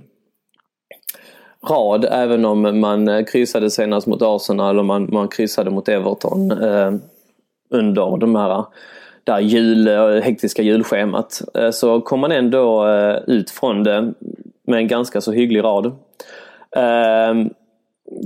rad. 1.70 2.06
Även 2.12 2.46
om 2.46 2.80
man 2.80 3.08
eh, 3.08 3.26
kryssade 3.26 3.70
senast 3.70 4.08
mot 4.08 4.22
Arsenal 4.22 4.80
och 4.80 4.86
man, 4.86 5.10
man 5.12 5.28
kryssade 5.28 5.72
mot 5.72 5.90
Everton 5.90 6.52
eh, 6.52 6.94
under 7.70 8.18
de 8.18 8.36
här 8.36 8.66
där 9.24 9.40
jul, 9.40 9.88
eh, 9.88 10.10
hektiska 10.10 10.62
julschemat. 10.62 11.42
Eh, 11.54 11.72
så 11.72 12.02
kom 12.02 12.20
man 12.20 12.32
ändå 12.32 12.88
eh, 12.88 13.18
ut 13.28 13.52
från 13.52 13.84
det 13.84 14.14
med 14.68 14.80
en 14.80 14.88
ganska 14.88 15.22
så 15.22 15.32
hygglig 15.32 15.64
rad. 15.64 15.86
Eh, 16.76 17.46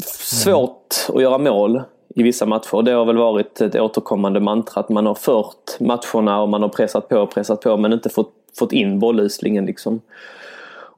svårt 0.04 0.96
att 1.14 1.22
göra 1.22 1.38
mål 1.38 1.82
i 2.16 2.24
vissa 2.24 2.46
matcher. 2.46 2.82
Det 2.82 2.92
har 2.92 3.06
väl 3.06 3.18
varit 3.18 3.62
ett 3.62 3.76
återkommande 3.76 4.40
mantra 4.40 4.82
att 4.82 4.90
man 4.90 5.06
har 5.06 5.16
fört 5.16 5.80
matcherna 5.80 6.42
och 6.42 6.50
man 6.50 6.62
har 6.62 6.70
pressat 6.70 7.10
på 7.10 7.18
och 7.18 7.34
pressat 7.34 7.62
på 7.62 7.78
men 7.78 7.94
inte 7.94 8.10
fått, 8.10 8.34
fått 8.60 8.74
in 8.74 9.00
bolluslingen 9.00 9.66
liksom. 9.66 10.02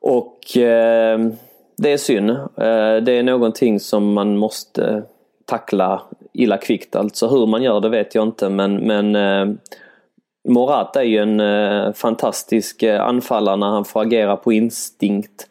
Och 0.01 0.58
eh, 0.58 1.20
det 1.77 1.91
är 1.91 1.98
synd. 1.98 2.30
Eh, 2.30 2.96
det 3.03 3.12
är 3.12 3.24
någonting 3.24 3.80
som 3.80 4.13
man 4.13 4.38
måste 4.38 5.03
tackla 5.46 6.01
illa 6.34 6.58
kvickt. 6.58 6.96
Alltså 6.96 7.27
hur 7.27 7.46
man 7.46 7.63
gör 7.63 7.80
det 7.80 7.89
vet 7.89 8.15
jag 8.15 8.27
inte 8.27 8.50
men, 8.50 8.75
men 8.75 9.15
eh, 9.15 9.56
Morata 10.48 11.01
är 11.01 11.08
ju 11.08 11.18
en 11.18 11.39
eh, 11.39 11.94
fantastisk 11.94 12.84
eh, 12.84 13.01
anfallare 13.01 13.56
när 13.56 13.68
han 13.68 13.86
får 13.86 14.01
agera 14.01 14.36
på 14.36 14.53
instinkt 14.53 15.48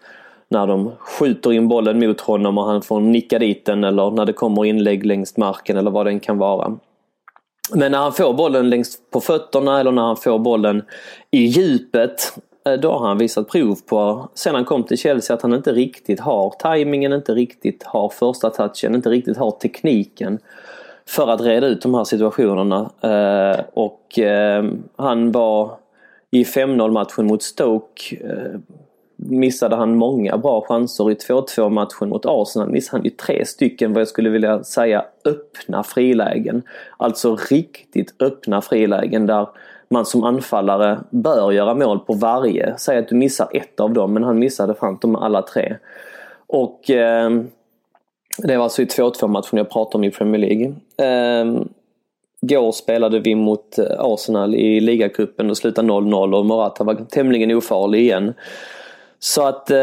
när 0.51 0.67
de 0.67 0.93
skjuter 0.99 1.53
in 1.53 1.69
bollen 1.69 1.99
mot 1.99 2.21
honom 2.21 2.59
och 2.59 2.65
han 2.65 2.83
får 2.83 3.01
nicka 3.01 3.39
dit 3.39 3.65
den 3.65 3.85
eller 3.85 4.11
när 4.11 4.27
det 4.27 4.33
kommer 4.33 4.65
inlägg 4.65 5.07
längs 5.07 5.37
marken 5.37 5.77
eller 5.77 5.91
vad 5.91 6.07
den 6.07 6.21
kan 6.21 6.39
vara. 6.39 6.79
Men 7.75 7.93
när 7.93 7.99
han 7.99 8.13
får 8.13 8.33
bollen 8.33 8.71
längst 8.71 9.11
på 9.11 9.21
fötterna 9.21 9.81
eller 9.81 9.93
när 9.93 10.03
han 10.03 10.17
får 10.17 10.39
bollen 10.39 10.83
i 11.31 11.45
djupet 11.45 12.39
eh, 12.67 12.73
då 12.73 12.93
har 12.93 13.07
han 13.09 13.19
visat 13.19 13.49
prov 13.49 13.79
på, 13.89 14.29
sen 14.35 14.55
han 14.55 14.65
kom 14.65 14.85
till 14.85 14.99
Chelsea, 14.99 15.37
att 15.37 15.43
han 15.43 15.55
inte 15.55 15.73
riktigt 15.73 16.21
har 16.21 16.51
tajmingen, 16.51 17.13
inte 17.13 17.33
riktigt 17.35 17.83
har 17.83 18.09
första 18.09 18.51
touchen, 18.51 18.95
inte 18.95 19.11
riktigt 19.11 19.37
har 19.37 19.51
tekniken 19.51 20.39
för 21.07 21.29
att 21.29 21.41
reda 21.41 21.67
ut 21.67 21.83
de 21.83 21.95
här 21.95 22.05
situationerna. 22.05 22.91
Eh, 23.01 23.61
och 23.75 24.19
eh, 24.19 24.65
han 24.97 25.33
var 25.33 25.71
i 26.31 26.45
5-0 26.45 26.91
matchen 26.91 27.27
mot 27.27 27.43
Stoke 27.43 28.17
missade 29.23 29.77
han 29.77 29.97
många 29.97 30.39
bra 30.39 30.61
chanser. 30.61 31.11
I 31.11 31.15
2-2 31.15 31.71
matchen 31.71 32.09
mot 32.09 32.27
Arsenal 32.27 32.69
missade 32.69 32.99
han 32.99 33.05
ju 33.05 33.11
tre 33.11 33.47
stycken 33.47 33.93
vad 33.93 34.01
jag 34.01 34.09
skulle 34.09 34.31
vilja 34.31 34.65
säga 34.65 35.05
öppna 35.25 35.83
frilägen. 35.83 36.63
Alltså 36.97 37.37
riktigt 37.51 38.15
öppna 38.23 38.63
frilägen 38.63 39.27
där 39.27 39.49
man 39.89 40.07
som 40.07 40.25
anfallare 40.25 41.01
bör 41.11 41.53
göra 41.53 41.75
mål 41.75 41.99
på 41.99 42.13
varje. 42.13 42.79
Säg 42.79 42.99
att 42.99 43.09
du 43.09 43.15
missar 43.15 43.49
ett 43.53 43.81
av 43.81 43.93
dem 43.93 44.13
men 44.13 44.25
han 44.25 44.39
missade 44.39 44.75
fan 44.75 44.99
dem 45.01 45.17
alla 45.17 45.43
tre. 45.43 45.77
Och 46.47 46.91
eh, 46.91 47.31
det 48.39 48.57
var 48.57 48.65
alltså 48.65 48.83
i 48.83 48.85
2-2 48.85 49.27
matchen 49.27 49.57
jag 49.59 49.71
pratade 49.71 49.97
om 49.97 50.05
i 50.05 50.11
Premier 50.11 50.41
League. 50.41 50.75
Eh, 50.97 51.63
Går 52.43 52.73
spelade 52.73 53.21
vi 53.21 53.35
mot 53.35 53.79
eh, 53.79 53.85
Arsenal 53.99 54.55
i 54.55 54.81
ligacupen 54.81 55.51
och 55.51 55.57
slutade 55.57 55.89
0-0 55.89 56.35
och 56.35 56.47
Morata 56.47 56.85
var 56.85 56.95
tämligen 56.95 57.51
ofarlig 57.51 58.01
igen. 58.01 58.35
Så 59.23 59.47
att 59.47 59.71
eh, 59.71 59.77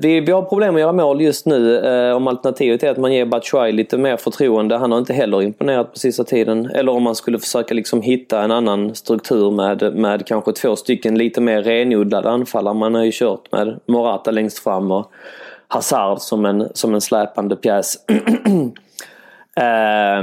vi, 0.00 0.20
vi 0.26 0.32
har 0.32 0.42
problem 0.42 0.74
att 0.74 0.80
göra 0.80 0.92
mål 0.92 1.20
just 1.20 1.46
nu. 1.46 1.78
Eh, 1.86 2.16
om 2.16 2.28
alternativet 2.28 2.82
är 2.82 2.90
att 2.90 2.96
man 2.96 3.12
ger 3.12 3.26
Batshuayi 3.26 3.72
lite 3.72 3.98
mer 3.98 4.16
förtroende. 4.16 4.76
Han 4.76 4.92
har 4.92 4.98
inte 4.98 5.12
heller 5.12 5.42
imponerat 5.42 5.92
på 5.92 5.98
sista 5.98 6.24
tiden. 6.24 6.70
Eller 6.74 6.92
om 6.92 7.02
man 7.02 7.14
skulle 7.14 7.38
försöka 7.38 7.74
liksom 7.74 8.02
hitta 8.02 8.42
en 8.42 8.50
annan 8.50 8.94
struktur 8.94 9.50
med, 9.50 9.94
med 9.94 10.26
kanske 10.26 10.52
två 10.52 10.76
stycken 10.76 11.18
lite 11.18 11.40
mer 11.40 11.62
renodlade 11.62 12.30
anfallare. 12.30 12.74
Man 12.74 12.94
har 12.94 13.04
ju 13.04 13.10
kört 13.12 13.52
med 13.52 13.80
Morata 13.86 14.30
längst 14.30 14.58
fram 14.58 14.90
och 14.90 15.12
Hazard 15.68 16.18
som 16.18 16.44
en, 16.44 16.68
som 16.74 16.94
en 16.94 17.00
släpande 17.00 17.56
pjäs. 17.56 17.96
eh, 19.56 20.22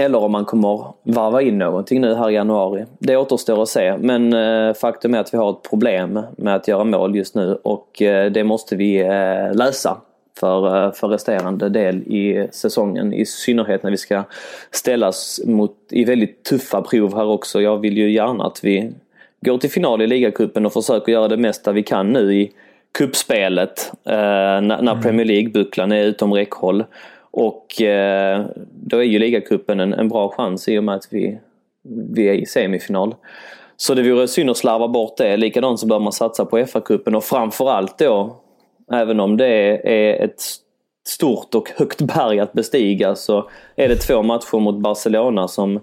eller 0.00 0.18
om 0.18 0.32
man 0.32 0.44
kommer 0.44 0.84
varva 1.02 1.42
in 1.42 1.58
någonting 1.58 2.00
nu 2.00 2.14
här 2.14 2.30
i 2.30 2.34
januari. 2.34 2.84
Det 2.98 3.16
återstår 3.16 3.62
att 3.62 3.68
se. 3.68 3.96
Men 3.96 4.32
eh, 4.32 4.74
faktum 4.74 5.14
är 5.14 5.18
att 5.18 5.34
vi 5.34 5.38
har 5.38 5.50
ett 5.50 5.70
problem 5.70 6.20
med 6.36 6.54
att 6.54 6.68
göra 6.68 6.84
mål 6.84 7.16
just 7.16 7.34
nu 7.34 7.58
och 7.62 8.02
eh, 8.02 8.32
det 8.32 8.44
måste 8.44 8.76
vi 8.76 9.00
eh, 9.00 9.54
lösa 9.54 9.96
för, 10.40 10.90
för 10.90 11.08
resterande 11.08 11.68
del 11.68 11.96
i 11.96 12.48
säsongen. 12.52 13.12
I 13.12 13.26
synnerhet 13.26 13.82
när 13.82 13.90
vi 13.90 13.96
ska 13.96 14.22
ställas 14.70 15.40
mot, 15.44 15.76
i 15.90 16.04
väldigt 16.04 16.44
tuffa 16.44 16.82
prov 16.82 17.16
här 17.16 17.26
också. 17.26 17.60
Jag 17.60 17.78
vill 17.78 17.98
ju 17.98 18.10
gärna 18.10 18.44
att 18.44 18.64
vi 18.64 18.92
går 19.40 19.58
till 19.58 19.70
final 19.70 20.02
i 20.02 20.06
ligacupen 20.06 20.66
och 20.66 20.72
försöker 20.72 21.12
göra 21.12 21.28
det 21.28 21.36
mesta 21.36 21.72
vi 21.72 21.82
kan 21.82 22.12
nu 22.12 22.34
i 22.34 22.52
kuppspelet 22.98 23.92
när, 24.04 24.60
när 24.60 24.92
mm. 24.92 25.02
Premier 25.02 25.26
League-bucklan 25.26 25.92
är 25.92 26.04
utom 26.04 26.34
räckhåll. 26.34 26.84
Och 27.30 27.82
eh, 27.82 28.46
då 28.70 28.98
är 28.98 29.02
ju 29.02 29.18
ligacupen 29.18 29.80
en, 29.80 29.92
en 29.92 30.08
bra 30.08 30.28
chans 30.28 30.68
i 30.68 30.78
och 30.78 30.84
med 30.84 30.94
att 30.94 31.08
vi, 31.10 31.38
vi 32.12 32.28
är 32.28 32.34
i 32.34 32.46
semifinal. 32.46 33.14
Så 33.76 33.94
det 33.94 34.02
vore 34.02 34.28
synd 34.28 34.50
att 34.50 34.56
slarva 34.56 34.88
bort 34.88 35.16
det. 35.16 35.36
Likadant 35.36 35.80
så 35.80 35.86
bör 35.86 36.00
man 36.00 36.12
satsa 36.12 36.44
på 36.44 36.58
FA-cupen 36.58 37.14
och 37.14 37.24
framförallt 37.24 37.98
då, 37.98 38.36
även 38.92 39.20
om 39.20 39.36
det 39.36 39.48
är 39.92 40.24
ett 40.24 40.42
stort 41.08 41.54
och 41.54 41.70
högt 41.76 42.00
berg 42.00 42.40
att 42.40 42.52
bestiga 42.52 43.14
så 43.14 43.50
är 43.76 43.88
det 43.88 43.96
två 43.96 44.22
matcher 44.22 44.58
mot 44.58 44.76
Barcelona 44.76 45.48
som 45.48 45.80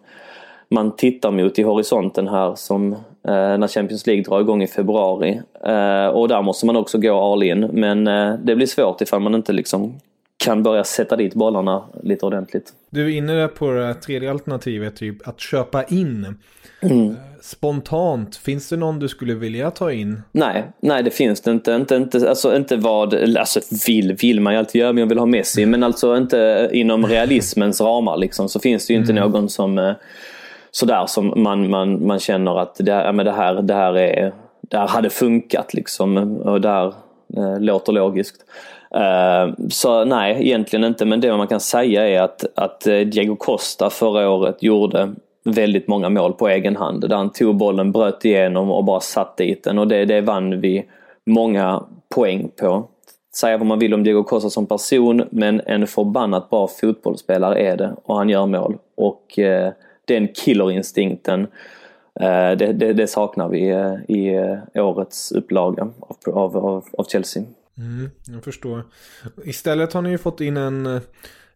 man 0.69 0.95
tittar 0.95 1.31
mot 1.31 1.59
i 1.59 1.63
horisonten 1.63 2.27
här 2.27 2.55
som 2.55 2.93
eh, 3.27 3.57
när 3.57 3.67
Champions 3.67 4.07
League 4.07 4.23
drar 4.23 4.41
igång 4.41 4.63
i 4.63 4.67
februari. 4.67 5.41
Eh, 5.65 6.07
och 6.07 6.27
där 6.27 6.41
måste 6.41 6.65
man 6.65 6.75
också 6.75 6.97
gå 6.97 7.31
all 7.31 7.43
in 7.43 7.59
men 7.59 8.07
eh, 8.07 8.33
det 8.43 8.55
blir 8.55 8.67
svårt 8.67 9.01
ifall 9.01 9.19
man 9.19 9.35
inte 9.35 9.53
liksom 9.53 9.99
kan 10.37 10.63
börja 10.63 10.83
sätta 10.83 11.15
dit 11.15 11.33
bollarna 11.33 11.83
lite 12.03 12.25
ordentligt. 12.25 12.73
Du 12.89 13.05
är 13.05 13.17
inne 13.17 13.47
på 13.47 13.71
det 13.71 13.93
tredje 13.93 14.31
alternativet, 14.31 14.95
typ 14.95 15.27
att 15.27 15.39
köpa 15.39 15.83
in. 15.83 16.35
Mm. 16.81 17.09
Eh, 17.09 17.15
spontant, 17.41 18.35
finns 18.35 18.69
det 18.69 18.77
någon 18.77 18.99
du 18.99 19.07
skulle 19.07 19.33
vilja 19.33 19.71
ta 19.71 19.91
in? 19.91 20.21
Nej, 20.31 20.63
nej 20.79 21.03
det 21.03 21.11
finns 21.11 21.41
det 21.41 21.51
inte. 21.51 21.71
Inte, 21.71 21.95
inte, 21.95 22.29
alltså, 22.29 22.55
inte 22.55 22.75
vad, 22.77 23.37
alltså 23.37 23.59
vill, 23.87 24.13
vill 24.13 24.41
man 24.41 24.53
ju 24.53 24.59
alltid 24.59 24.81
göra, 24.81 24.93
men 24.93 24.99
jag 25.01 25.09
vill 25.09 25.19
ha 25.19 25.25
Messi. 25.25 25.65
Men 25.65 25.83
alltså 25.83 26.17
inte 26.17 26.69
inom 26.71 27.05
realismens 27.07 27.81
ramar 27.81 28.17
liksom, 28.17 28.49
så 28.49 28.59
finns 28.59 28.87
det 28.87 28.93
ju 28.93 28.99
inte 28.99 29.11
mm. 29.11 29.31
någon 29.31 29.49
som 29.49 29.77
eh, 29.77 29.93
sådär 30.71 31.05
som 31.07 31.33
man, 31.35 31.69
man, 31.69 32.07
man 32.07 32.19
känner 32.19 32.59
att 32.59 32.75
det, 32.79 32.91
ja, 32.91 33.11
men 33.11 33.25
det, 33.25 33.31
här, 33.31 33.61
det, 33.61 33.73
här 33.73 33.97
är, 33.97 34.33
det 34.61 34.77
här 34.77 34.87
hade 34.87 35.09
funkat 35.09 35.73
liksom 35.73 36.17
och 36.37 36.61
det 36.61 36.69
här 36.69 36.93
eh, 37.37 37.59
låter 37.59 37.93
logiskt. 37.93 38.45
Eh, 38.95 39.53
så 39.69 40.05
nej, 40.05 40.37
egentligen 40.39 40.83
inte. 40.83 41.05
Men 41.05 41.21
det 41.21 41.37
man 41.37 41.47
kan 41.47 41.59
säga 41.59 42.07
är 42.07 42.21
att, 42.21 42.45
att 42.55 42.87
eh, 42.87 42.99
Diego 42.99 43.35
Costa 43.35 43.89
förra 43.89 44.29
året 44.29 44.63
gjorde 44.63 45.13
väldigt 45.43 45.87
många 45.87 46.09
mål 46.09 46.33
på 46.33 46.47
egen 46.47 46.75
hand. 46.75 47.09
Där 47.09 47.15
han 47.15 47.29
tog 47.29 47.55
bollen, 47.55 47.91
bröt 47.91 48.25
igenom 48.25 48.71
och 48.71 48.83
bara 48.83 48.99
satt 48.99 49.37
dit 49.37 49.63
den. 49.63 49.79
Och 49.79 49.87
det, 49.87 50.05
det 50.05 50.21
vann 50.21 50.61
vi 50.61 50.85
många 51.25 51.83
poäng 52.15 52.49
på. 52.59 52.87
Säga 53.35 53.57
vad 53.57 53.67
man 53.67 53.79
vill 53.79 53.93
om 53.93 54.03
Diego 54.03 54.23
Costa 54.23 54.49
som 54.49 54.65
person, 54.65 55.23
men 55.29 55.61
en 55.65 55.87
förbannat 55.87 56.49
bra 56.49 56.67
fotbollsspelare 56.67 57.59
är 57.59 57.77
det. 57.77 57.95
Och 58.03 58.17
han 58.17 58.29
gör 58.29 58.45
mål. 58.45 58.77
Och 58.97 59.39
eh, 59.39 59.71
den 60.05 60.27
killerinstinkten, 60.27 61.41
eh, 62.19 62.51
det, 62.57 62.73
det, 62.73 62.93
det, 62.93 63.07
saknar 63.07 63.49
vi 63.49 63.69
eh, 63.69 63.93
i 64.07 64.35
eh, 64.35 64.85
årets 64.85 65.31
upplaga 65.31 65.87
av, 66.27 66.57
av, 66.57 66.85
av 66.97 67.03
Chelsea. 67.03 67.43
Mm, 67.77 68.09
jag 68.27 68.43
förstår. 68.43 68.83
Istället 69.45 69.93
har 69.93 70.01
ni 70.01 70.09
ju 70.09 70.17
fått 70.17 70.41
in 70.41 70.57
en, 70.57 71.01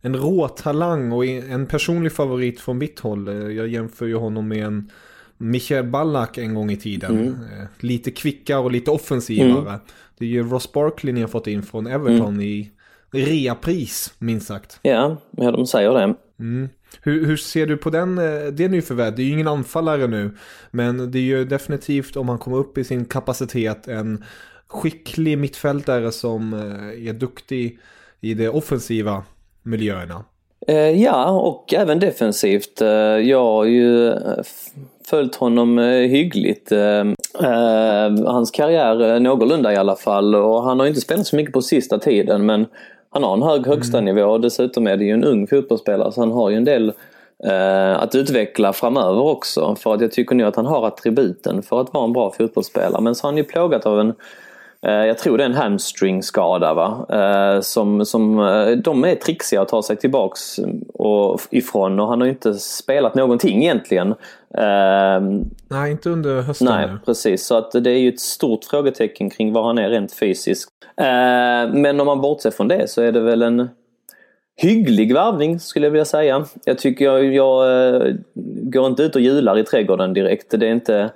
en 0.01 0.15
råtalang 0.15 1.11
och 1.11 1.25
en 1.25 1.65
personlig 1.65 2.11
favorit 2.11 2.59
från 2.59 2.77
mitt 2.77 2.99
håll. 2.99 3.27
Jag 3.55 3.67
jämför 3.67 4.05
ju 4.05 4.15
honom 4.15 4.47
med 4.47 4.65
en 4.65 4.91
Michael 5.37 5.85
Ballack 5.85 6.37
en 6.37 6.53
gång 6.53 6.71
i 6.71 6.77
tiden. 6.77 7.11
Mm. 7.11 7.33
Eh, 7.33 7.67
lite 7.79 8.11
kvickare 8.11 8.59
och 8.59 8.71
lite 8.71 8.91
offensivare. 8.91 9.69
Mm. 9.69 9.79
Det 10.17 10.25
är 10.25 10.29
ju 10.29 10.43
Ross 10.43 10.71
Barkley 10.71 11.13
ni 11.13 11.21
har 11.21 11.27
fått 11.27 11.47
in 11.47 11.63
från 11.63 11.87
Everton 11.87 12.27
mm. 12.27 12.41
i 12.41 12.71
reapris, 13.11 14.13
minst 14.17 14.47
sagt. 14.47 14.79
Ja, 14.81 15.17
ja 15.31 15.51
de 15.51 15.67
säger 15.67 15.93
det. 15.93 16.15
Mm. 16.39 16.69
Hur, 17.01 17.25
hur, 17.25 17.37
ser 17.37 17.67
du 17.67 17.77
på 17.77 17.89
den, 17.89 18.17
eh, 18.17 18.47
det 18.51 18.67
nyförvärv? 18.67 19.15
Det 19.15 19.21
är 19.21 19.25
ju 19.25 19.31
ingen 19.31 19.47
anfallare 19.47 20.07
nu. 20.07 20.31
Men 20.71 21.11
det 21.11 21.19
är 21.19 21.23
ju 21.23 21.45
definitivt 21.45 22.15
om 22.15 22.29
han 22.29 22.37
kommer 22.37 22.57
upp 22.57 22.77
i 22.77 22.83
sin 22.83 23.05
kapacitet 23.05 23.87
en 23.87 24.23
skicklig 24.69 25.37
mittfältare 25.37 26.11
som 26.11 26.53
eh, 26.53 27.07
är 27.09 27.13
duktig 27.13 27.79
i 28.21 28.33
de 28.33 28.49
offensiva 28.49 29.23
miljöerna. 29.63 30.23
Eh, 30.67 31.01
ja, 31.03 31.29
och 31.29 31.73
även 31.73 31.99
defensivt. 31.99 32.81
Eh, 32.81 32.89
jag 32.89 33.43
har 33.43 33.65
ju 33.65 34.13
följt 35.09 35.35
honom 35.35 35.77
hyggligt. 36.09 36.71
Hans 38.25 38.51
karriär 38.51 39.19
någorlunda 39.19 39.73
i 39.73 39.75
alla 39.75 39.95
fall 39.95 40.35
och 40.35 40.63
han 40.63 40.79
har 40.79 40.87
inte 40.87 41.01
spelat 41.01 41.27
så 41.27 41.35
mycket 41.35 41.53
på 41.53 41.61
sista 41.61 41.99
tiden 41.99 42.45
men 42.45 42.65
han 43.09 43.23
har 43.23 43.33
en 43.33 43.43
hög 43.43 43.67
högsta 43.67 43.97
mm. 43.97 44.29
och 44.29 44.41
dessutom 44.41 44.87
är 44.87 44.97
det 44.97 45.03
ju 45.03 45.11
en 45.11 45.23
ung 45.23 45.47
fotbollsspelare 45.47 46.11
så 46.11 46.21
han 46.21 46.31
har 46.31 46.49
ju 46.49 46.55
en 46.55 46.65
del 46.65 46.93
att 47.95 48.15
utveckla 48.15 48.73
framöver 48.73 49.21
också. 49.21 49.75
För 49.75 49.93
att 49.93 50.01
jag 50.01 50.11
tycker 50.11 50.35
nu 50.35 50.43
att 50.43 50.55
han 50.55 50.65
har 50.65 50.87
attributen 50.87 51.61
för 51.61 51.81
att 51.81 51.93
vara 51.93 52.05
en 52.05 52.13
bra 52.13 52.33
fotbollsspelare. 52.37 53.01
Men 53.01 53.15
så 53.15 53.27
har 53.27 53.31
han 53.31 53.37
ju 53.37 53.43
plågat 53.43 53.85
av 53.85 53.99
en 53.99 54.13
jag 54.81 55.17
tror 55.17 55.37
det 55.37 55.43
är 55.43 55.49
en 55.49 55.53
hamstringskada 55.53 56.73
va? 56.73 57.05
Eh, 57.09 57.61
som, 57.61 58.05
som, 58.05 58.39
eh, 58.39 58.67
de 58.71 59.03
är 59.03 59.15
trixiga 59.15 59.61
att 59.61 59.67
ta 59.67 59.83
sig 59.83 59.95
tillbaks 59.95 60.59
och, 60.93 61.41
ifrån 61.49 61.99
och 61.99 62.07
han 62.07 62.21
har 62.21 62.27
inte 62.27 62.53
spelat 62.53 63.15
någonting 63.15 63.63
egentligen. 63.63 64.15
Nej, 65.67 65.91
inte 65.91 66.09
under 66.09 66.41
hösten. 66.41 66.67
Nej, 66.67 66.89
precis. 67.05 67.45
Så 67.45 67.57
att 67.57 67.71
det 67.71 67.91
är 67.91 67.97
ju 67.97 68.09
ett 68.09 68.19
stort 68.19 68.65
frågetecken 68.65 69.29
kring 69.29 69.53
var 69.53 69.63
han 69.63 69.77
är 69.77 69.89
rent 69.89 70.13
fysiskt. 70.13 70.69
Men 71.73 71.99
om 71.99 72.05
man 72.05 72.21
bortser 72.21 72.51
från 72.51 72.67
det 72.67 72.89
så 72.89 73.01
är 73.01 73.11
det 73.11 73.19
väl 73.19 73.41
en 73.41 73.69
hygglig 74.55 75.13
värvning 75.13 75.59
skulle 75.59 75.85
jag 75.85 75.91
vilja 75.91 76.05
säga. 76.05 76.45
Jag 76.63 76.77
tycker 76.77 77.05
jag, 77.05 77.25
jag 77.25 78.17
går 78.63 78.87
inte 78.87 79.03
ut 79.03 79.15
och 79.15 79.21
jular 79.21 79.57
i 79.57 79.63
trädgården 79.63 80.13
direkt. 80.13 80.59
Det 80.59 80.67
är 80.67 80.71
inte 80.71 81.09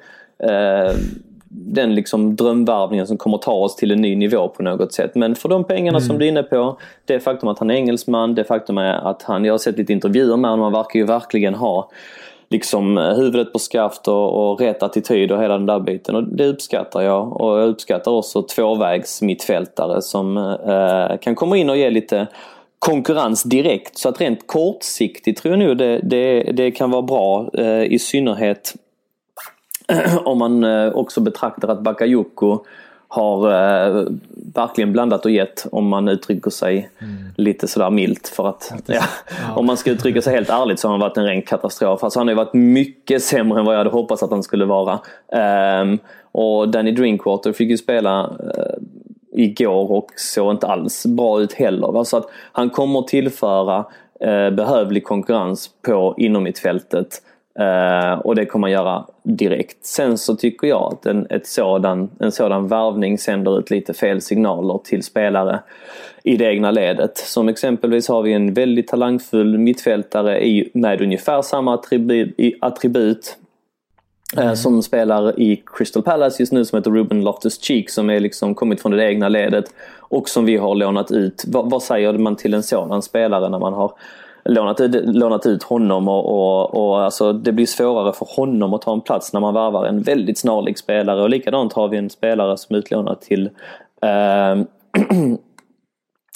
den 1.56 1.96
liksom 1.96 2.36
drömvarvningen 2.36 3.08
som 3.08 3.18
kommer 3.18 3.38
ta 3.38 3.54
oss 3.54 3.76
till 3.76 3.92
en 3.92 4.02
ny 4.02 4.16
nivå 4.16 4.48
på 4.48 4.64
något 4.64 4.94
sätt. 4.94 5.16
Men 5.16 5.36
för 5.36 5.50
de 5.50 5.64
pengarna 5.64 5.98
mm. 5.98 6.08
som 6.08 6.20
du 6.20 6.26
är 6.26 6.30
inne 6.30 6.44
på, 6.44 6.78
det 7.06 7.20
faktum 7.20 7.50
att 7.50 7.60
han 7.60 7.70
är 7.70 7.76
engelsman, 7.76 8.36
det 8.36 8.44
faktum 8.44 8.78
är 8.78 8.94
att 8.94 9.24
han, 9.24 9.46
jag 9.46 9.54
har 9.54 9.58
sett 9.58 9.78
lite 9.78 9.94
intervjuer 9.94 10.38
med 10.38 10.52
honom, 10.52 10.64
han 10.64 10.74
verkar 10.74 11.00
ju 11.00 11.06
verkligen 11.06 11.56
ha 11.56 11.90
liksom 12.50 12.98
huvudet 12.98 13.54
på 13.54 13.60
skaft 13.60 14.08
och, 14.08 14.52
och 14.52 14.60
rätt 14.60 14.84
attityd 14.84 15.32
och 15.32 15.44
hela 15.44 15.54
den 15.54 15.66
där 15.66 15.80
biten. 15.80 16.16
Och 16.16 16.24
det 16.24 16.48
uppskattar 16.48 17.02
jag. 17.02 17.42
Och 17.42 17.60
jag 17.60 17.68
uppskattar 17.68 18.12
också 18.12 18.42
tvåvägs 18.42 19.22
mittfältare 19.22 20.02
som 20.02 20.38
eh, 20.38 21.18
kan 21.22 21.36
komma 21.36 21.58
in 21.58 21.70
och 21.70 21.78
ge 21.78 21.90
lite 21.90 22.28
konkurrens 22.80 23.44
direkt. 23.44 23.98
Så 23.98 24.10
att 24.10 24.22
rent 24.22 24.48
kortsiktigt 24.48 25.42
tror 25.42 25.54
jag 25.54 25.68
nog 25.68 25.78
det, 25.78 26.00
det, 26.04 26.44
det 26.44 26.72
kan 26.72 26.92
vara 26.92 27.02
bra. 27.02 27.50
Eh, 27.54 27.84
I 27.84 28.00
synnerhet 28.00 28.74
om 30.24 30.38
man 30.38 30.64
eh, 30.64 30.94
också 30.94 31.22
betraktar 31.22 31.68
att 31.68 31.82
Bakayoko 31.82 32.60
har 33.14 33.48
eh, 33.48 34.06
verkligen 34.56 34.92
blandat 34.92 35.26
och 35.26 35.32
gett 35.32 35.68
om 35.72 35.88
man 35.88 36.08
uttrycker 36.08 36.50
sig 36.50 36.90
mm. 37.00 37.24
lite 37.38 37.68
sådär 37.68 37.90
milt. 37.90 38.28
För 38.28 38.50
att 38.50 38.74
ja, 38.86 39.04
om 39.56 39.66
man 39.66 39.78
ska 39.78 39.92
uttrycka 39.92 40.22
sig 40.22 40.34
helt 40.34 40.50
ärligt 40.50 40.80
så 40.80 40.88
har 40.88 40.94
han 40.94 41.00
varit 41.00 41.18
en 41.18 41.26
ren 41.26 41.42
katastrof. 41.42 42.04
Alltså 42.04 42.20
han 42.20 42.28
har 42.28 42.36
varit 42.36 42.54
mycket 42.54 43.24
sämre 43.24 43.60
än 43.60 43.66
vad 43.66 43.76
jag 43.76 43.78
hade 43.78 43.90
hoppats 43.90 44.24
att 44.24 44.32
han 44.32 44.44
skulle 44.44 44.66
vara. 44.66 45.00
Um, 45.82 46.00
och 46.32 46.70
Danny 46.70 46.92
Drinkwater 46.92 47.54
fick 47.54 47.70
ju 47.70 47.78
spela 47.78 48.24
uh, 48.24 48.76
igår 49.32 49.92
och 49.92 50.10
såg 50.16 50.52
inte 50.52 50.68
alls 50.68 51.06
bra 51.06 51.42
ut 51.42 51.54
heller. 51.54 52.04
Så 52.04 52.18
att 52.18 52.30
han 52.52 52.70
kommer 52.70 53.02
tillföra 53.02 53.78
uh, 54.26 54.50
behövlig 54.50 55.04
konkurrens 55.04 55.70
på 55.82 56.14
inom 56.18 56.44
mitt 56.44 56.60
fältet 56.60 57.22
Uh, 57.60 58.20
och 58.20 58.36
det 58.36 58.46
kommer 58.46 58.62
man 58.62 58.72
göra 58.72 59.06
direkt. 59.24 59.86
Sen 59.86 60.18
så 60.18 60.36
tycker 60.36 60.68
jag 60.68 60.94
att 60.94 61.06
en, 61.06 61.28
ett 61.30 61.48
sådan, 61.48 62.10
en 62.20 62.32
sådan 62.32 62.68
värvning 62.68 63.18
sänder 63.18 63.60
ut 63.60 63.70
lite 63.70 63.94
fel 63.94 64.22
signaler 64.22 64.80
till 64.84 65.04
spelare 65.04 65.60
i 66.24 66.38
det 66.38 66.46
egna 66.46 66.72
ledet. 66.72 67.18
Som 67.18 67.50
exempelvis 67.50 68.08
har 68.08 68.22
vi 68.22 68.34
en 68.34 68.54
väldigt 68.54 68.88
talangfull 68.88 69.58
mittfältare 69.58 70.46
i, 70.46 70.70
med 70.74 71.02
ungefär 71.02 71.42
samma 71.42 71.74
attribut, 71.74 72.36
attribut 72.62 73.38
eh, 74.38 74.44
mm. 74.44 74.56
som 74.56 74.84
spelar 74.84 75.40
i 75.40 75.64
Crystal 75.66 76.04
Palace 76.04 76.42
just 76.42 76.52
nu 76.52 76.66
som 76.66 76.78
heter 76.78 76.92
Ruben 76.92 77.28
Loftus-Cheek 77.28 77.90
som 77.90 78.10
är 78.10 78.20
liksom 78.20 78.56
kommit 78.56 78.82
från 78.82 78.92
det 78.92 79.06
egna 79.06 79.30
ledet 79.30 79.66
och 80.00 80.30
som 80.30 80.46
vi 80.46 80.58
har 80.58 80.76
lånat 80.76 81.12
ut. 81.12 81.44
vad, 81.48 81.70
vad 81.70 81.84
säger 81.84 82.14
man 82.14 82.36
till 82.36 82.54
en 82.54 82.64
sådan 82.64 83.02
spelare 83.02 83.50
när 83.50 83.60
man 83.60 83.74
har 83.74 83.92
lånat, 84.46 84.80
lånat 84.94 85.46
ut 85.46 85.64
honom 85.64 86.08
och, 86.08 86.26
och, 86.26 86.76
och 86.76 87.04
alltså 87.04 87.34
det 87.34 87.52
blir 87.52 87.66
svårare 87.66 88.14
för 88.14 88.28
honom 88.36 88.74
att 88.74 88.82
ta 88.82 88.94
en 88.94 89.02
plats 89.02 89.34
när 89.34 89.40
man 89.40 89.54
värvar 89.54 89.86
en 89.86 90.02
väldigt 90.02 90.38
snarlik 90.38 90.78
spelare 90.78 91.22
och 91.22 91.30
likadant 91.30 91.74
har 91.74 91.88
vi 91.88 91.98
en 91.98 92.10
spelare 92.10 92.58
som 92.58 92.76
är 92.76 92.80
utlånad 92.80 93.22
till 93.22 93.50
eh, 94.02 94.64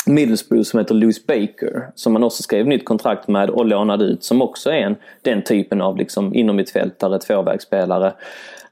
Middlesbrough 0.06 0.64
som 0.64 0.80
heter 0.80 0.96
Louis 0.96 1.28
Baker 1.28 1.90
som 1.96 2.14
man 2.14 2.24
också 2.24 2.44
skrev 2.44 2.68
nytt 2.68 2.86
kontrakt 2.86 3.28
med 3.28 3.50
och 3.50 3.66
lånade 3.66 4.06
ut 4.06 4.24
som 4.24 4.42
också 4.42 4.70
är 4.70 4.82
en, 4.82 4.96
den 5.22 5.42
typen 5.42 5.82
av 5.82 5.98
liksom 5.98 6.36
inomhittfältare, 6.36 7.20
tvåvägsspelare. 7.20 8.14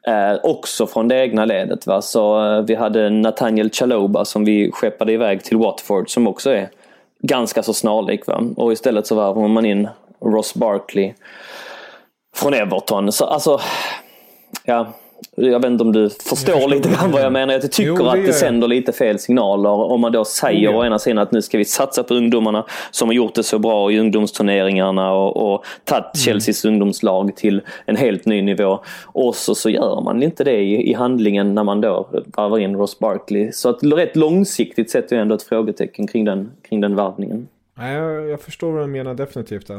Eh, 0.07 0.39
också 0.43 0.87
från 0.87 1.07
det 1.07 1.15
egna 1.15 1.45
ledet. 1.45 1.87
Va? 1.87 2.01
Så 2.01 2.45
eh, 2.45 2.61
vi 2.61 2.75
hade 2.75 3.09
Nathaniel 3.09 3.69
Chaloba 3.69 4.25
som 4.25 4.45
vi 4.45 4.71
skeppade 4.71 5.13
iväg 5.13 5.43
till 5.43 5.57
Watford 5.57 6.09
som 6.09 6.27
också 6.27 6.49
är 6.49 6.69
ganska 7.27 7.63
så 7.63 7.73
snarlik. 7.73 8.27
Va? 8.27 8.43
Och 8.57 8.73
istället 8.73 9.07
så 9.07 9.15
värvar 9.15 9.47
man 9.47 9.65
in 9.65 9.87
Ross 10.21 10.53
Barkley 10.53 11.13
från 12.35 12.53
Everton. 12.53 13.11
Så 13.11 13.25
alltså, 13.25 13.59
ja, 14.63 14.87
jag 15.35 15.59
vet 15.59 15.71
inte 15.71 15.83
om 15.83 15.91
du 15.91 16.09
förstår 16.09 16.69
lite 16.69 16.89
grann 16.89 17.11
vad 17.11 17.21
jag 17.21 17.33
menar. 17.33 17.53
Jag 17.53 17.61
tycker 17.61 17.83
jo, 17.83 17.95
det 17.95 18.11
att 18.11 18.25
det 18.25 18.33
sänder 18.33 18.67
lite 18.67 18.91
fel 18.91 19.19
signaler 19.19 19.69
om 19.69 20.01
man 20.01 20.11
då 20.11 20.25
säger 20.25 20.75
å 20.75 20.85
ena 20.85 20.99
sidan 20.99 21.17
att 21.17 21.31
nu 21.31 21.41
ska 21.41 21.57
vi 21.57 21.65
satsa 21.65 22.03
på 22.03 22.13
ungdomarna 22.13 22.65
som 22.91 23.09
har 23.09 23.13
gjort 23.13 23.35
det 23.35 23.43
så 23.43 23.59
bra 23.59 23.91
i 23.91 23.99
ungdomsturneringarna 23.99 25.13
och, 25.13 25.53
och 25.53 25.65
tagit 25.83 26.03
mm. 26.03 26.13
Chelseas 26.15 26.65
ungdomslag 26.65 27.35
till 27.35 27.61
en 27.85 27.95
helt 27.95 28.25
ny 28.25 28.41
nivå. 28.41 28.79
Och 29.03 29.35
så, 29.35 29.55
så 29.55 29.69
gör 29.69 30.01
man 30.01 30.23
inte 30.23 30.43
det 30.43 30.57
i, 30.57 30.89
i 30.89 30.93
handlingen 30.93 31.55
när 31.55 31.63
man 31.63 31.81
då 31.81 32.07
varvar 32.25 32.59
in 32.59 32.75
Ross 32.75 32.99
Barkley. 32.99 33.51
Så 33.51 33.69
att 33.69 33.83
rätt 33.83 34.15
långsiktigt 34.15 34.91
sätter 34.91 35.15
jag 35.15 35.21
ändå 35.21 35.35
ett 35.35 35.43
frågetecken 35.43 36.07
kring 36.07 36.25
den, 36.25 36.51
kring 36.69 36.81
den 36.81 36.95
värvningen. 36.95 37.47
Nej, 37.77 37.93
jag, 37.93 38.29
jag, 38.29 38.41
förstår 38.41 38.71
vad 38.71 38.83
du 38.83 38.87
menar 38.87 39.13
definitivt. 39.13 39.69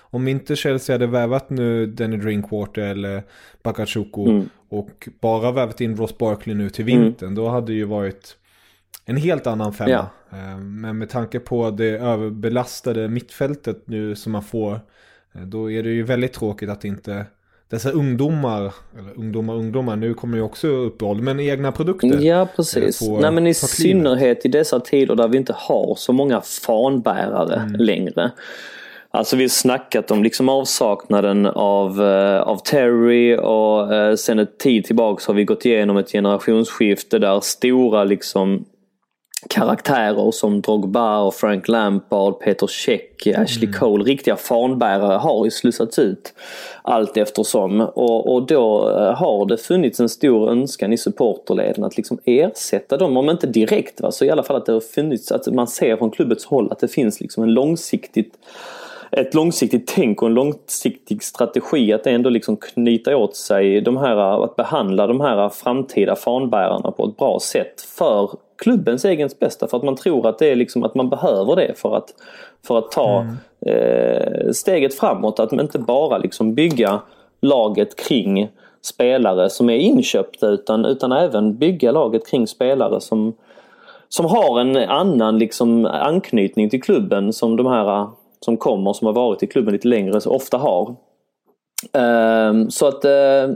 Om 0.00 0.28
inte 0.28 0.56
Chelsea 0.56 0.94
hade 0.94 1.06
vävat 1.06 1.50
nu 1.50 1.86
Danny 1.86 2.16
Drinkwater 2.16 2.82
eller 2.82 3.22
Bakachoko 3.62 4.28
mm. 4.28 4.48
och 4.68 5.08
bara 5.20 5.52
vävat 5.52 5.80
in 5.80 5.96
Ross 5.96 6.18
Barkley 6.18 6.54
nu 6.54 6.70
till 6.70 6.84
vintern, 6.84 7.28
mm. 7.28 7.34
då 7.34 7.48
hade 7.48 7.66
det 7.66 7.72
ju 7.72 7.84
varit 7.84 8.36
en 9.04 9.16
helt 9.16 9.46
annan 9.46 9.72
femma. 9.72 10.06
Eh, 10.30 10.58
men 10.58 10.98
med 10.98 11.08
tanke 11.08 11.40
på 11.40 11.70
det 11.70 11.98
överbelastade 11.98 13.08
mittfältet 13.08 13.82
nu 13.84 14.14
som 14.16 14.32
man 14.32 14.42
får, 14.42 14.80
eh, 15.32 15.42
då 15.42 15.70
är 15.70 15.82
det 15.82 15.90
ju 15.90 16.02
väldigt 16.02 16.32
tråkigt 16.32 16.70
att 16.70 16.84
inte 16.84 17.26
dessa 17.70 17.90
ungdomar, 17.90 18.74
eller 18.98 19.18
ungdomar, 19.18 19.54
ungdomar, 19.54 19.96
nu 19.96 20.14
kommer 20.14 20.36
ju 20.36 20.42
också 20.42 20.68
uppehåll, 20.68 21.22
men 21.22 21.40
egna 21.40 21.72
produkter. 21.72 22.20
Ja, 22.20 22.48
precis. 22.56 22.98
Får, 22.98 23.20
Nej, 23.20 23.32
men 23.32 23.46
i 23.46 23.54
synnerhet 23.54 24.46
i 24.46 24.48
dessa 24.48 24.80
tider 24.80 25.14
där 25.14 25.28
vi 25.28 25.38
inte 25.38 25.54
har 25.56 25.94
så 25.94 26.12
många 26.12 26.40
fanbärare 26.40 27.54
mm. 27.54 27.80
längre. 27.80 28.30
Alltså 29.10 29.36
vi 29.36 29.44
har 29.44 29.48
snackat 29.48 30.10
om 30.10 30.22
liksom 30.22 30.48
avsaknaden 30.48 31.46
av, 31.46 32.00
uh, 32.00 32.40
av 32.40 32.56
Terry 32.56 33.36
och 33.36 33.92
uh, 33.92 34.14
sen 34.14 34.38
ett 34.38 34.58
tid 34.58 34.84
tillbaka 34.84 35.22
har 35.26 35.34
vi 35.34 35.44
gått 35.44 35.66
igenom 35.66 35.96
ett 35.96 36.12
generationsskifte 36.12 37.18
där 37.18 37.40
stora 37.40 38.04
liksom 38.04 38.64
karaktärer 39.46 40.30
som 40.30 40.60
Drogba 40.60 41.18
och 41.18 41.34
Frank 41.34 41.68
Lampard, 41.68 42.40
Peter 42.40 42.66
Cech, 42.66 43.36
Ashley 43.36 43.66
mm. 43.66 43.80
Cole, 43.80 44.04
riktiga 44.04 44.36
fanbärare 44.36 45.18
har 45.18 45.44
ju 45.44 45.50
slussats 45.50 45.98
ut 45.98 46.34
allt 46.82 47.16
eftersom. 47.16 47.80
Och, 47.80 48.34
och 48.34 48.46
då 48.46 48.90
eh, 48.90 49.14
har 49.14 49.46
det 49.46 49.58
funnits 49.58 50.00
en 50.00 50.08
stor 50.08 50.50
önskan 50.50 50.92
i 50.92 50.98
supporterleden 50.98 51.84
att 51.84 51.96
liksom 51.96 52.18
ersätta 52.24 52.96
dem, 52.96 53.16
om 53.16 53.30
inte 53.30 53.46
direkt 53.46 54.00
va, 54.00 54.12
så 54.12 54.24
i 54.24 54.30
alla 54.30 54.42
fall 54.42 54.56
att 54.56 54.66
det 54.66 54.72
har 54.72 54.80
funnits, 54.80 55.32
att 55.32 55.46
man 55.46 55.66
ser 55.66 55.96
från 55.96 56.10
klubbets 56.10 56.44
håll 56.44 56.72
att 56.72 56.78
det 56.78 56.88
finns 56.88 57.20
liksom 57.20 57.42
en 57.42 57.54
långsiktigt 57.54 58.34
ett 59.10 59.34
långsiktigt 59.34 59.86
tänk 59.86 60.22
och 60.22 60.28
en 60.28 60.34
långsiktig 60.34 61.22
strategi 61.22 61.92
att 61.92 62.06
ändå 62.06 62.30
liksom 62.30 62.56
knyta 62.56 63.16
åt 63.16 63.36
sig 63.36 63.80
de 63.80 63.96
här, 63.96 64.44
att 64.44 64.56
behandla 64.56 65.06
de 65.06 65.20
här 65.20 65.48
framtida 65.48 66.16
fanbärarna 66.16 66.90
på 66.90 67.04
ett 67.04 67.16
bra 67.16 67.38
sätt 67.40 67.80
för 67.80 68.30
klubbens 68.58 69.04
egen 69.04 69.30
bästa 69.40 69.68
för 69.68 69.76
att 69.76 69.84
man 69.84 69.96
tror 69.96 70.28
att 70.28 70.38
det 70.38 70.46
är 70.46 70.56
liksom 70.56 70.84
att 70.84 70.94
man 70.94 71.10
behöver 71.10 71.56
det 71.56 71.74
för 71.76 71.96
att, 71.96 72.14
för 72.66 72.78
att 72.78 72.90
ta 72.90 73.20
mm. 73.20 73.36
eh, 73.66 74.50
steget 74.52 74.94
framåt. 74.94 75.40
Att 75.40 75.50
man 75.50 75.60
inte 75.60 75.78
bara 75.78 76.18
liksom 76.18 76.54
bygga 76.54 77.00
laget 77.40 77.96
kring 77.96 78.48
spelare 78.82 79.50
som 79.50 79.70
är 79.70 79.76
inköpta 79.76 80.46
utan, 80.48 80.84
utan 80.84 81.12
även 81.12 81.56
bygga 81.56 81.92
laget 81.92 82.30
kring 82.30 82.46
spelare 82.46 83.00
som, 83.00 83.34
som 84.08 84.26
har 84.26 84.60
en 84.60 84.76
annan 84.76 85.38
liksom 85.38 85.86
anknytning 85.86 86.70
till 86.70 86.82
klubben 86.82 87.32
som 87.32 87.56
de 87.56 87.66
här 87.66 88.06
som 88.40 88.56
kommer 88.56 88.92
som 88.92 89.06
har 89.06 89.14
varit 89.14 89.42
i 89.42 89.46
klubben 89.46 89.72
lite 89.72 89.88
längre 89.88 90.20
så 90.20 90.30
ofta 90.30 90.58
har. 90.58 90.96
Ehm, 91.92 92.70
så 92.70 92.88
att 92.88 93.04
eh, 93.04 93.10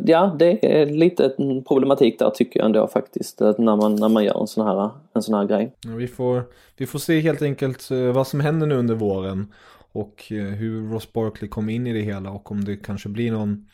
ja, 0.04 0.37
det 0.38 0.80
är 0.80 0.87
lite 0.87 1.35
problematik 1.68 2.18
där 2.18 2.30
tycker 2.30 2.61
jag 2.61 2.66
ändå 2.66 2.88
faktiskt. 2.88 3.40
När 3.40 3.76
man, 3.76 3.96
när 3.96 4.08
man 4.08 4.24
gör 4.24 4.40
en 4.40 4.46
sån 4.46 4.66
här, 4.66 4.90
en 5.14 5.22
sån 5.22 5.35
här 5.35 5.44
grej. 5.44 5.74
Vi 5.87 6.08
får, 6.08 6.42
vi 6.76 6.87
får 6.87 6.98
se 6.98 7.20
helt 7.20 7.42
enkelt 7.42 7.90
eh, 7.90 7.98
vad 7.98 8.26
som 8.26 8.40
händer 8.40 8.66
nu 8.66 8.74
under 8.74 8.94
våren. 8.94 9.52
och 9.92 10.24
eh, 10.30 10.37
hur 10.37 10.92
Ross 10.92 11.12
Barkley 11.12 11.48
kom 11.48 11.68
in 11.68 11.87
i 11.87 11.92
det 11.92 12.00
hela 12.00 12.30
och 12.30 12.50
om 12.50 12.64
det 12.64 12.76
kanske 12.76 13.08
blir 13.08 13.32
någon, 13.32 13.66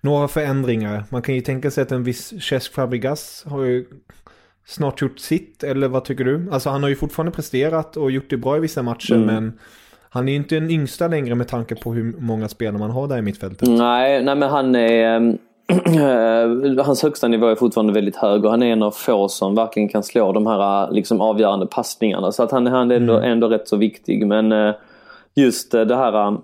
några 0.00 0.28
förändringar. 0.28 1.04
Man 1.10 1.22
kan 1.22 1.34
ju 1.34 1.40
tänka 1.40 1.70
sig 1.70 1.82
att 1.82 1.92
en 1.92 2.04
viss 2.04 2.42
Cesc 2.42 2.72
Fabregas 2.72 3.44
har 3.46 3.64
ju 3.64 3.86
snart 4.66 5.02
gjort 5.02 5.18
sitt, 5.18 5.62
eller 5.62 5.88
vad 5.88 6.04
tycker 6.04 6.24
du? 6.24 6.48
Alltså 6.50 6.70
han 6.70 6.82
har 6.82 6.90
ju 6.90 6.96
fortfarande 6.96 7.32
presterat 7.32 7.96
och 7.96 8.10
gjort 8.10 8.30
det 8.30 8.36
bra 8.36 8.56
i 8.56 8.60
vissa 8.60 8.82
matcher, 8.82 9.14
mm. 9.14 9.26
men 9.26 9.58
han 10.10 10.28
är 10.28 10.32
ju 10.32 10.38
inte 10.38 10.54
den 10.54 10.70
yngsta 10.70 11.08
längre 11.08 11.34
med 11.34 11.48
tanke 11.48 11.74
på 11.74 11.92
hur 11.92 12.14
många 12.18 12.48
spelare 12.48 12.78
man 12.78 12.90
har 12.90 13.08
där 13.08 13.18
i 13.18 13.22
mittfältet. 13.22 13.68
Nej, 13.68 14.24
nej 14.24 14.36
men 14.36 14.50
han 14.50 14.74
är... 14.74 15.16
Ehm, 15.16 15.38
hans 16.84 17.02
högsta 17.02 17.28
nivå 17.28 17.46
är 17.46 17.54
fortfarande 17.54 17.92
väldigt 17.92 18.16
hög 18.16 18.44
och 18.44 18.50
han 18.50 18.62
är 18.62 18.72
en 18.72 18.82
av 18.82 18.90
få 18.90 19.28
som 19.28 19.54
verkligen 19.54 19.88
kan 19.88 20.02
slå 20.02 20.32
de 20.32 20.46
här 20.46 20.90
liksom, 20.90 21.20
avgörande 21.20 21.66
passningarna. 21.66 22.32
Så 22.32 22.42
att 22.42 22.50
han, 22.50 22.66
han 22.66 22.90
är 22.90 22.96
ändå, 22.96 23.16
mm. 23.16 23.32
ändå 23.32 23.48
rätt 23.48 23.68
så 23.68 23.76
viktig. 23.76 24.26
Men 24.26 24.52
eh, 24.52 24.74
just 25.34 25.74
eh, 25.74 25.80
det 25.80 25.96
här... 25.96 26.26
Eh, 26.26 26.38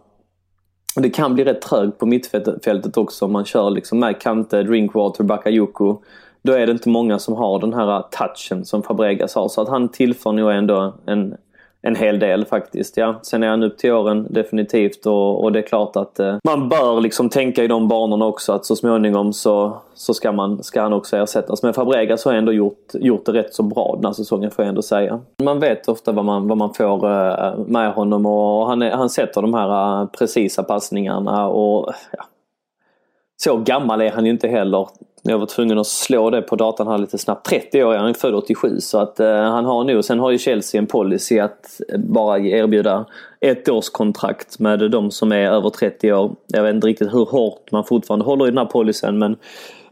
det 0.97 1.11
kan 1.11 1.35
bli 1.35 1.45
rätt 1.45 1.63
trögt 1.63 1.99
på 1.99 2.07
mittfältet 2.07 2.97
också 2.97 3.25
om 3.25 3.33
man 3.33 3.45
kör 3.45 3.71
liksom 3.71 3.99
med 3.99 4.21
Kante, 4.21 4.63
Drinkwater, 4.63 5.25
Bakayoko. 5.25 6.03
Då 6.43 6.53
är 6.53 6.67
det 6.67 6.73
inte 6.73 6.89
många 6.89 7.19
som 7.19 7.35
har 7.35 7.61
den 7.61 7.75
här 7.75 8.05
touchen 8.11 8.65
som 8.65 8.83
Fabregas 8.83 9.35
har. 9.35 9.49
Så 9.49 9.63
att 9.63 9.69
han 9.69 9.89
tillför 9.89 10.33
nog 10.33 10.51
ändå 10.51 10.95
en, 11.07 11.35
en 11.83 11.97
hel 11.97 12.19
del 12.19 12.45
faktiskt. 12.45 12.97
Ja. 12.97 13.15
Sen 13.23 13.43
är 13.43 13.49
han 13.49 13.63
upp 13.63 13.79
till 13.79 13.93
åren 13.93 14.27
definitivt 14.31 15.07
och, 15.07 15.45
och 15.45 15.53
det 15.53 15.59
är 15.59 15.63
klart 15.63 15.97
att 15.97 16.21
eh, 16.21 16.37
man 16.45 16.69
bör 16.69 17.01
liksom 17.01 17.29
tänka 17.29 17.65
i 17.65 17.69
de 17.69 17.89
banorna 17.89 18.27
också 18.27 18.53
att 18.53 18.67
så 18.67 18.77
småningom 18.77 19.33
så, 19.33 19.77
så 19.95 20.15
ska, 20.15 20.33
man, 20.33 20.63
ska 20.63 20.83
han 20.83 20.93
också 20.93 21.17
ersättas. 21.17 21.63
Men 21.63 21.75
Fabregas 21.75 22.25
har 22.25 22.33
ändå 22.33 22.53
gjort, 22.53 22.95
gjort 22.95 23.27
det 23.27 23.33
rätt 23.33 23.55
så 23.55 23.63
bra 23.63 23.95
den 23.97 24.05
här 24.05 24.13
säsongen 24.13 24.51
får 24.51 24.65
jag 24.65 24.69
ändå 24.69 24.83
säga. 24.83 25.21
Man 25.43 25.61
vet 25.61 25.89
ofta 25.89 26.13
vad 26.13 26.25
man, 26.25 26.49
vad 26.49 26.59
man 26.59 26.75
får 26.75 27.11
eh, 27.11 27.59
med 27.59 27.93
honom 27.93 28.27
och 28.27 28.67
han, 28.67 28.83
är, 28.83 28.91
han 28.91 29.11
sätter 29.11 29.43
de 29.43 29.55
här 29.55 30.03
eh, 30.03 30.07
precisa 30.07 30.63
passningarna 30.63 31.49
och 31.49 31.93
ja, 32.13 32.25
så 33.45 33.57
gammal 33.57 34.01
är 34.01 34.11
han 34.11 34.25
ju 34.25 34.31
inte 34.31 34.49
heller. 34.49 34.89
Jag 35.23 35.39
var 35.39 35.47
tvungen 35.47 35.79
att 35.79 35.87
slå 35.87 36.31
det 36.31 36.43
på 36.43 36.57
datan 36.57 36.87
här 36.87 36.99
lite 36.99 37.19
snabbt. 37.19 37.47
30 37.47 37.85
år 37.85 37.95
är 37.95 37.99
han 37.99 38.15
född 38.15 38.35
87 38.35 38.81
så 38.81 38.99
att 38.99 39.21
eh, 39.21 39.43
han 39.43 39.65
har 39.65 39.85
nog, 39.85 40.05
sen 40.05 40.19
har 40.19 40.31
ju 40.31 40.39
Chelsea 40.39 40.79
en 40.79 40.87
policy 40.87 41.39
att 41.39 41.81
bara 41.99 42.39
erbjuda 42.39 43.07
ett 43.41 43.69
års 43.69 43.91
kontrakt 43.91 44.59
med 44.59 44.91
de 44.91 45.11
som 45.11 45.33
är 45.33 45.51
över 45.51 45.71
30 45.71 46.13
år. 46.13 46.37
Jag 46.47 46.63
vet 46.63 46.75
inte 46.75 46.87
riktigt 46.87 47.15
hur 47.15 47.25
hårt 47.25 47.73
man 47.73 47.85
fortfarande 47.85 48.25
håller 48.25 48.47
i 48.47 48.51
den 48.51 48.59
här 48.59 48.65
policyn 48.65 49.19
men 49.19 49.37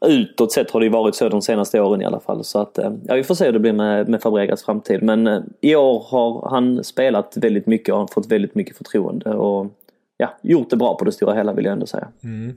utåt 0.01 0.53
sett 0.53 0.71
har 0.71 0.81
det 0.81 0.87
ju 0.87 0.93
varit 0.93 1.15
så 1.15 1.29
de 1.29 1.43
senaste 1.43 1.81
åren 1.81 2.03
i 2.03 2.05
alla 2.05 2.21
fall. 2.21 2.45
Så 2.45 2.59
att, 2.59 2.79
eh, 2.79 2.93
ja, 3.07 3.15
vi 3.15 3.25
får 3.25 3.35
se 3.35 3.45
hur 3.45 3.53
det 3.53 3.59
blir 3.59 3.73
med, 3.73 4.09
med 4.09 4.23
Fabregas 4.23 4.65
framtid. 4.65 5.03
Men 5.03 5.27
eh, 5.27 5.41
i 5.61 5.77
år 5.77 6.05
har 6.09 6.51
han 6.51 6.85
spelat 6.85 7.37
väldigt 7.37 7.67
mycket 7.67 7.95
och 7.95 8.13
fått 8.13 8.33
väldigt 8.33 8.55
mycket 8.55 8.77
förtroende 8.77 9.31
och 9.31 9.67
ja, 10.17 10.35
gjort 10.43 10.71
det 10.71 10.77
bra 10.77 10.95
på 10.95 11.05
det 11.05 11.13
stora 11.13 11.35
hela 11.35 11.53
vill 11.53 11.65
jag 11.65 11.73
ändå 11.73 11.87
säga. 11.87 12.09
Mm. 12.25 12.57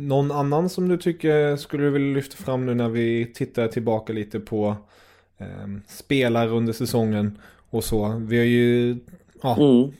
Någon 0.00 0.32
annan 0.32 0.68
som 0.68 0.88
du 0.88 0.96
tycker 0.96 1.56
skulle 1.56 1.84
du 1.84 1.90
vilja 1.90 2.14
lyfta 2.14 2.36
fram 2.36 2.66
nu 2.66 2.74
när 2.74 2.88
vi 2.88 3.32
tittar 3.34 3.68
tillbaka 3.68 4.12
lite 4.12 4.40
på 4.40 4.76
eh, 5.38 5.46
spelare 5.88 6.50
under 6.50 6.72
säsongen 6.72 7.38
och 7.70 7.84
så. 7.84 8.22
Vi 8.28 8.38
har 8.38 8.44
ju 8.44 8.96
ja, 9.42 9.56
mm. 9.56 9.92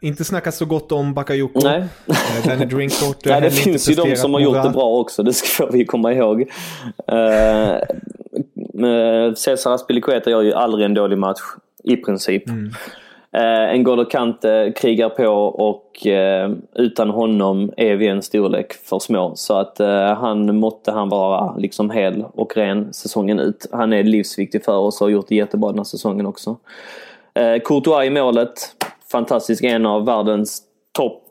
inte 0.00 0.24
snackat 0.24 0.54
så 0.54 0.64
gott 0.64 0.92
om 0.92 1.14
Bakayoko. 1.14 1.60
Nej. 1.64 1.84
Eh, 2.06 2.46
Danny 2.46 2.64
Drinkwater. 2.64 3.30
Nej, 3.30 3.40
det 3.40 3.50
finns 3.50 3.90
ju 3.90 3.94
de 3.94 4.16
som 4.16 4.34
har 4.34 4.40
gjort 4.40 4.62
det 4.62 4.70
bra 4.70 4.98
också, 4.98 5.22
det 5.22 5.32
ska 5.32 5.66
vi 5.66 5.84
komma 5.84 6.12
ihåg. 6.12 6.40
Uh, 7.12 7.76
Cesar 9.34 9.74
Aspilicueta 9.74 10.30
gör 10.30 10.42
ju 10.42 10.52
aldrig 10.52 10.84
en 10.84 10.94
dålig 10.94 11.18
match, 11.18 11.40
i 11.84 11.96
princip. 11.96 12.48
Mm. 12.48 12.72
Eh, 13.32 13.74
N'Golo 13.74 14.04
Kante 14.04 14.72
krigar 14.76 15.08
på 15.08 15.28
och 15.44 16.06
eh, 16.06 16.50
utan 16.74 17.10
honom 17.10 17.72
är 17.76 17.96
vi 17.96 18.06
en 18.06 18.22
storlek 18.22 18.72
för 18.72 18.98
små. 18.98 19.32
Så 19.34 19.54
att 19.54 19.80
eh, 19.80 20.14
han 20.14 20.56
måtte 20.56 20.92
han 20.92 21.08
vara 21.08 21.56
liksom 21.56 21.90
hel 21.90 22.24
och 22.34 22.56
ren 22.56 22.92
säsongen 22.92 23.38
ut. 23.40 23.66
Han 23.72 23.92
är 23.92 24.02
livsviktig 24.02 24.64
för 24.64 24.76
oss 24.76 25.00
och 25.00 25.06
har 25.06 25.12
gjort 25.12 25.28
det 25.28 25.34
jättebra 25.34 25.70
den 25.70 25.78
här 25.78 25.84
säsongen 25.84 26.26
också. 26.26 26.56
Eh, 27.34 27.62
Courtois 27.64 28.06
i 28.06 28.10
målet. 28.10 28.52
Fantastisk, 29.12 29.64
en 29.64 29.86
av 29.86 30.04
världens 30.06 30.62
topp 30.92 31.24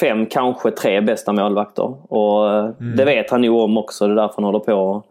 fem, 0.00 0.26
kanske 0.26 0.70
tre 0.70 1.00
bästa 1.00 1.32
målvakter. 1.32 2.12
Och 2.12 2.50
mm. 2.50 2.96
det 2.96 3.04
vet 3.04 3.30
han 3.30 3.44
ju 3.44 3.50
om 3.50 3.78
också. 3.78 4.06
Det 4.06 4.12
är 4.12 4.16
därför 4.16 4.34
han 4.34 4.44
håller 4.44 4.58
på 4.58 4.96
att 4.96 5.04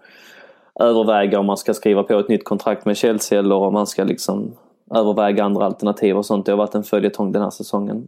överväga 0.85 1.39
om 1.39 1.45
man 1.45 1.57
ska 1.57 1.73
skriva 1.73 2.03
på 2.03 2.19
ett 2.19 2.29
nytt 2.29 2.43
kontrakt 2.43 2.85
med 2.85 2.97
Chelsea 2.97 3.39
eller 3.39 3.55
om 3.55 3.73
man 3.73 3.87
ska 3.87 4.03
liksom 4.03 4.55
överväga 4.95 5.43
andra 5.43 5.65
alternativ 5.65 6.17
och 6.17 6.25
sånt. 6.25 6.45
Det 6.45 6.51
har 6.51 6.57
varit 6.57 6.75
en 6.75 6.83
följetong 6.83 7.31
den 7.31 7.41
här 7.41 7.49
säsongen. 7.49 8.07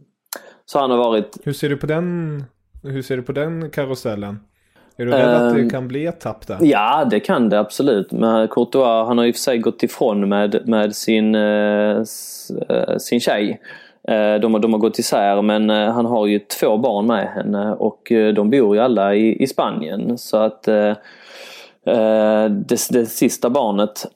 Så 0.66 0.78
han 0.78 0.90
har 0.90 0.98
varit... 0.98 1.38
Hur 1.44 1.52
ser 1.52 1.68
du 1.68 1.76
på 1.76 1.86
den, 1.86 2.44
hur 2.82 3.02
ser 3.02 3.16
du 3.16 3.22
på 3.22 3.32
den 3.32 3.70
karusellen? 3.70 4.40
Är 4.96 5.04
du 5.04 5.12
rädd 5.12 5.34
att 5.34 5.54
det 5.54 5.60
ehm, 5.60 5.70
kan 5.70 5.88
bli 5.88 6.06
ett 6.06 6.20
tapp 6.20 6.46
där? 6.46 6.58
Ja, 6.60 7.04
det 7.10 7.20
kan 7.20 7.48
det 7.48 7.60
absolut. 7.60 8.12
Men 8.12 8.48
Courtois, 8.48 9.06
han 9.08 9.18
har 9.18 9.24
ju 9.24 9.32
för 9.32 9.40
sig 9.40 9.58
gått 9.58 9.82
ifrån 9.82 10.28
med, 10.28 10.68
med 10.68 10.94
sin, 10.94 11.34
uh, 11.34 12.04
sin 12.98 13.20
tjej. 13.20 13.60
Uh, 14.10 14.40
de, 14.40 14.60
de 14.60 14.72
har 14.72 14.78
gått 14.78 14.98
isär 14.98 15.42
men 15.42 15.70
uh, 15.70 15.90
han 15.90 16.06
har 16.06 16.26
ju 16.26 16.38
två 16.38 16.78
barn 16.78 17.06
med 17.06 17.28
henne 17.28 17.72
och 17.72 18.12
de 18.34 18.50
bor 18.50 18.76
ju 18.76 18.82
alla 18.82 19.14
i, 19.14 19.42
i 19.42 19.46
Spanien. 19.46 20.18
Så 20.18 20.36
att 20.36 20.68
det, 21.84 22.88
det 22.90 23.06
sista 23.06 23.50
barnet 23.50 24.04
eh, 24.04 24.10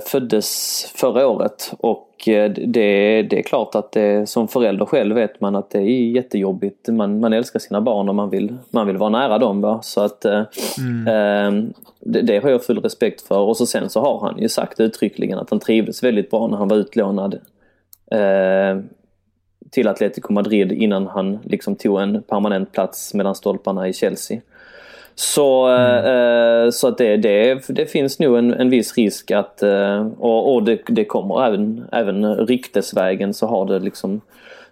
föddes 0.00 0.82
förra 0.94 1.26
året 1.28 1.72
och 1.78 2.28
eh, 2.28 2.50
det, 2.50 3.22
det 3.22 3.38
är 3.38 3.42
klart 3.42 3.74
att 3.74 3.92
det, 3.92 4.28
som 4.28 4.48
förälder 4.48 4.86
själv 4.86 5.14
vet 5.14 5.40
man 5.40 5.56
att 5.56 5.70
det 5.70 5.78
är 5.78 6.10
jättejobbigt. 6.10 6.88
Man, 6.88 7.20
man 7.20 7.32
älskar 7.32 7.58
sina 7.58 7.80
barn 7.80 8.08
och 8.08 8.14
man 8.14 8.30
vill, 8.30 8.56
man 8.70 8.86
vill 8.86 8.96
vara 8.96 9.10
nära 9.10 9.38
dem. 9.38 9.60
Va? 9.60 9.80
Så 9.82 10.00
att 10.00 10.24
eh, 10.24 10.42
mm. 10.78 11.06
eh, 11.08 11.70
det, 12.00 12.22
det, 12.22 12.42
har 12.42 12.50
jag 12.50 12.64
full 12.64 12.82
respekt 12.82 13.20
för 13.20 13.38
och 13.38 13.56
så 13.56 13.66
sen 13.66 13.90
så 13.90 14.00
har 14.00 14.20
han 14.20 14.38
ju 14.38 14.48
sagt 14.48 14.80
uttryckligen 14.80 15.38
att 15.38 15.50
han 15.50 15.60
trivdes 15.60 16.02
väldigt 16.02 16.30
bra 16.30 16.46
när 16.46 16.56
han 16.56 16.68
var 16.68 16.76
utlånad 16.76 17.34
eh, 18.10 18.80
till 19.70 19.88
Atletico 19.88 20.32
Madrid 20.32 20.72
innan 20.72 21.06
han 21.06 21.38
liksom 21.44 21.76
tog 21.76 22.00
en 22.00 22.22
permanent 22.22 22.72
plats 22.72 23.14
mellan 23.14 23.34
stolparna 23.34 23.88
i 23.88 23.92
Chelsea. 23.92 24.40
Så, 25.18 25.66
mm. 25.66 26.64
eh, 26.66 26.70
så 26.70 26.88
att 26.88 26.98
det, 26.98 27.16
det, 27.16 27.68
det 27.68 27.86
finns 27.86 28.18
nog 28.18 28.38
en, 28.38 28.54
en 28.54 28.70
viss 28.70 28.96
risk 28.96 29.30
att, 29.30 29.62
eh, 29.62 30.06
och, 30.18 30.54
och 30.54 30.62
det, 30.62 30.80
det, 30.86 31.04
kommer 31.04 31.46
även, 31.46 31.84
även 31.92 32.36
ryktesvägen 32.36 33.34
så 33.34 33.46
har 33.46 33.66
det 33.66 33.78
liksom 33.78 34.20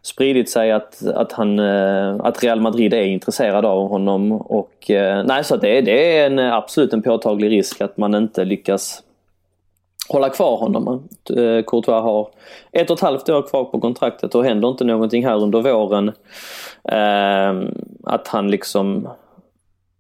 spridit 0.02 0.50
sig 0.50 0.72
att, 0.72 1.06
att, 1.06 1.32
han, 1.32 1.58
eh, 1.58 2.16
att 2.20 2.42
Real 2.42 2.60
Madrid 2.60 2.94
är 2.94 3.02
intresserad 3.02 3.64
av 3.64 3.88
honom. 3.88 4.32
Och, 4.32 4.90
eh, 4.90 5.24
nej, 5.24 5.44
så 5.44 5.56
det, 5.56 5.80
det 5.80 6.18
är 6.18 6.26
en, 6.26 6.38
absolut 6.38 6.92
en 6.92 7.02
påtaglig 7.02 7.50
risk 7.50 7.80
att 7.80 7.96
man 7.96 8.14
inte 8.14 8.44
lyckas 8.44 9.02
hålla 10.08 10.28
kvar 10.28 10.56
honom. 10.56 11.08
Eh, 11.30 11.64
Courtois 11.64 12.02
har 12.02 12.28
ett 12.72 12.90
och 12.90 12.96
ett 12.96 13.02
halvt 13.02 13.28
år 13.28 13.42
kvar 13.42 13.64
på 13.64 13.80
kontraktet 13.80 14.34
och 14.34 14.44
händer 14.44 14.68
inte 14.68 14.84
någonting 14.84 15.26
här 15.26 15.42
under 15.42 15.62
våren. 15.62 16.12
Eh, 16.88 17.70
att 18.04 18.28
han 18.28 18.50
liksom 18.50 19.08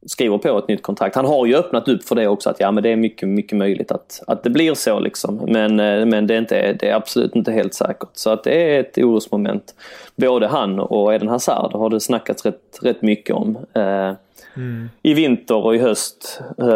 skriver 0.06 0.38
på 0.38 0.58
ett 0.58 0.68
nytt 0.68 0.82
kontrakt. 0.82 1.16
Han 1.16 1.26
har 1.26 1.46
ju 1.46 1.56
öppnat 1.56 1.88
upp 1.88 2.04
för 2.04 2.14
det 2.14 2.28
också 2.28 2.50
att 2.50 2.60
ja 2.60 2.70
men 2.70 2.82
det 2.82 2.88
är 2.88 2.96
mycket, 2.96 3.28
mycket 3.28 3.58
möjligt 3.58 3.92
att, 3.92 4.22
att 4.26 4.42
det 4.42 4.50
blir 4.50 4.74
så 4.74 5.00
liksom. 5.00 5.36
Men, 5.36 5.80
eh, 5.80 6.06
men 6.06 6.26
det, 6.26 6.34
är 6.34 6.38
inte, 6.38 6.72
det 6.72 6.88
är 6.88 6.94
absolut 6.94 7.36
inte 7.36 7.52
helt 7.52 7.74
säkert. 7.74 8.08
Så 8.12 8.30
att 8.30 8.44
det 8.44 8.76
är 8.76 8.80
ett 8.80 8.98
orosmoment. 8.98 9.74
Både 10.16 10.46
han 10.46 10.80
och 10.80 11.14
Eden 11.14 11.28
Hazard 11.28 11.72
har 11.72 11.90
det 11.90 12.00
snackats 12.00 12.44
rätt, 12.44 12.78
rätt 12.82 13.02
mycket 13.02 13.36
om. 13.36 13.58
Eh, 13.72 14.12
mm. 14.56 14.90
I 15.02 15.14
vinter 15.14 15.56
och 15.56 15.74
i 15.74 15.78
höst 15.78 16.40
eh, 16.58 16.66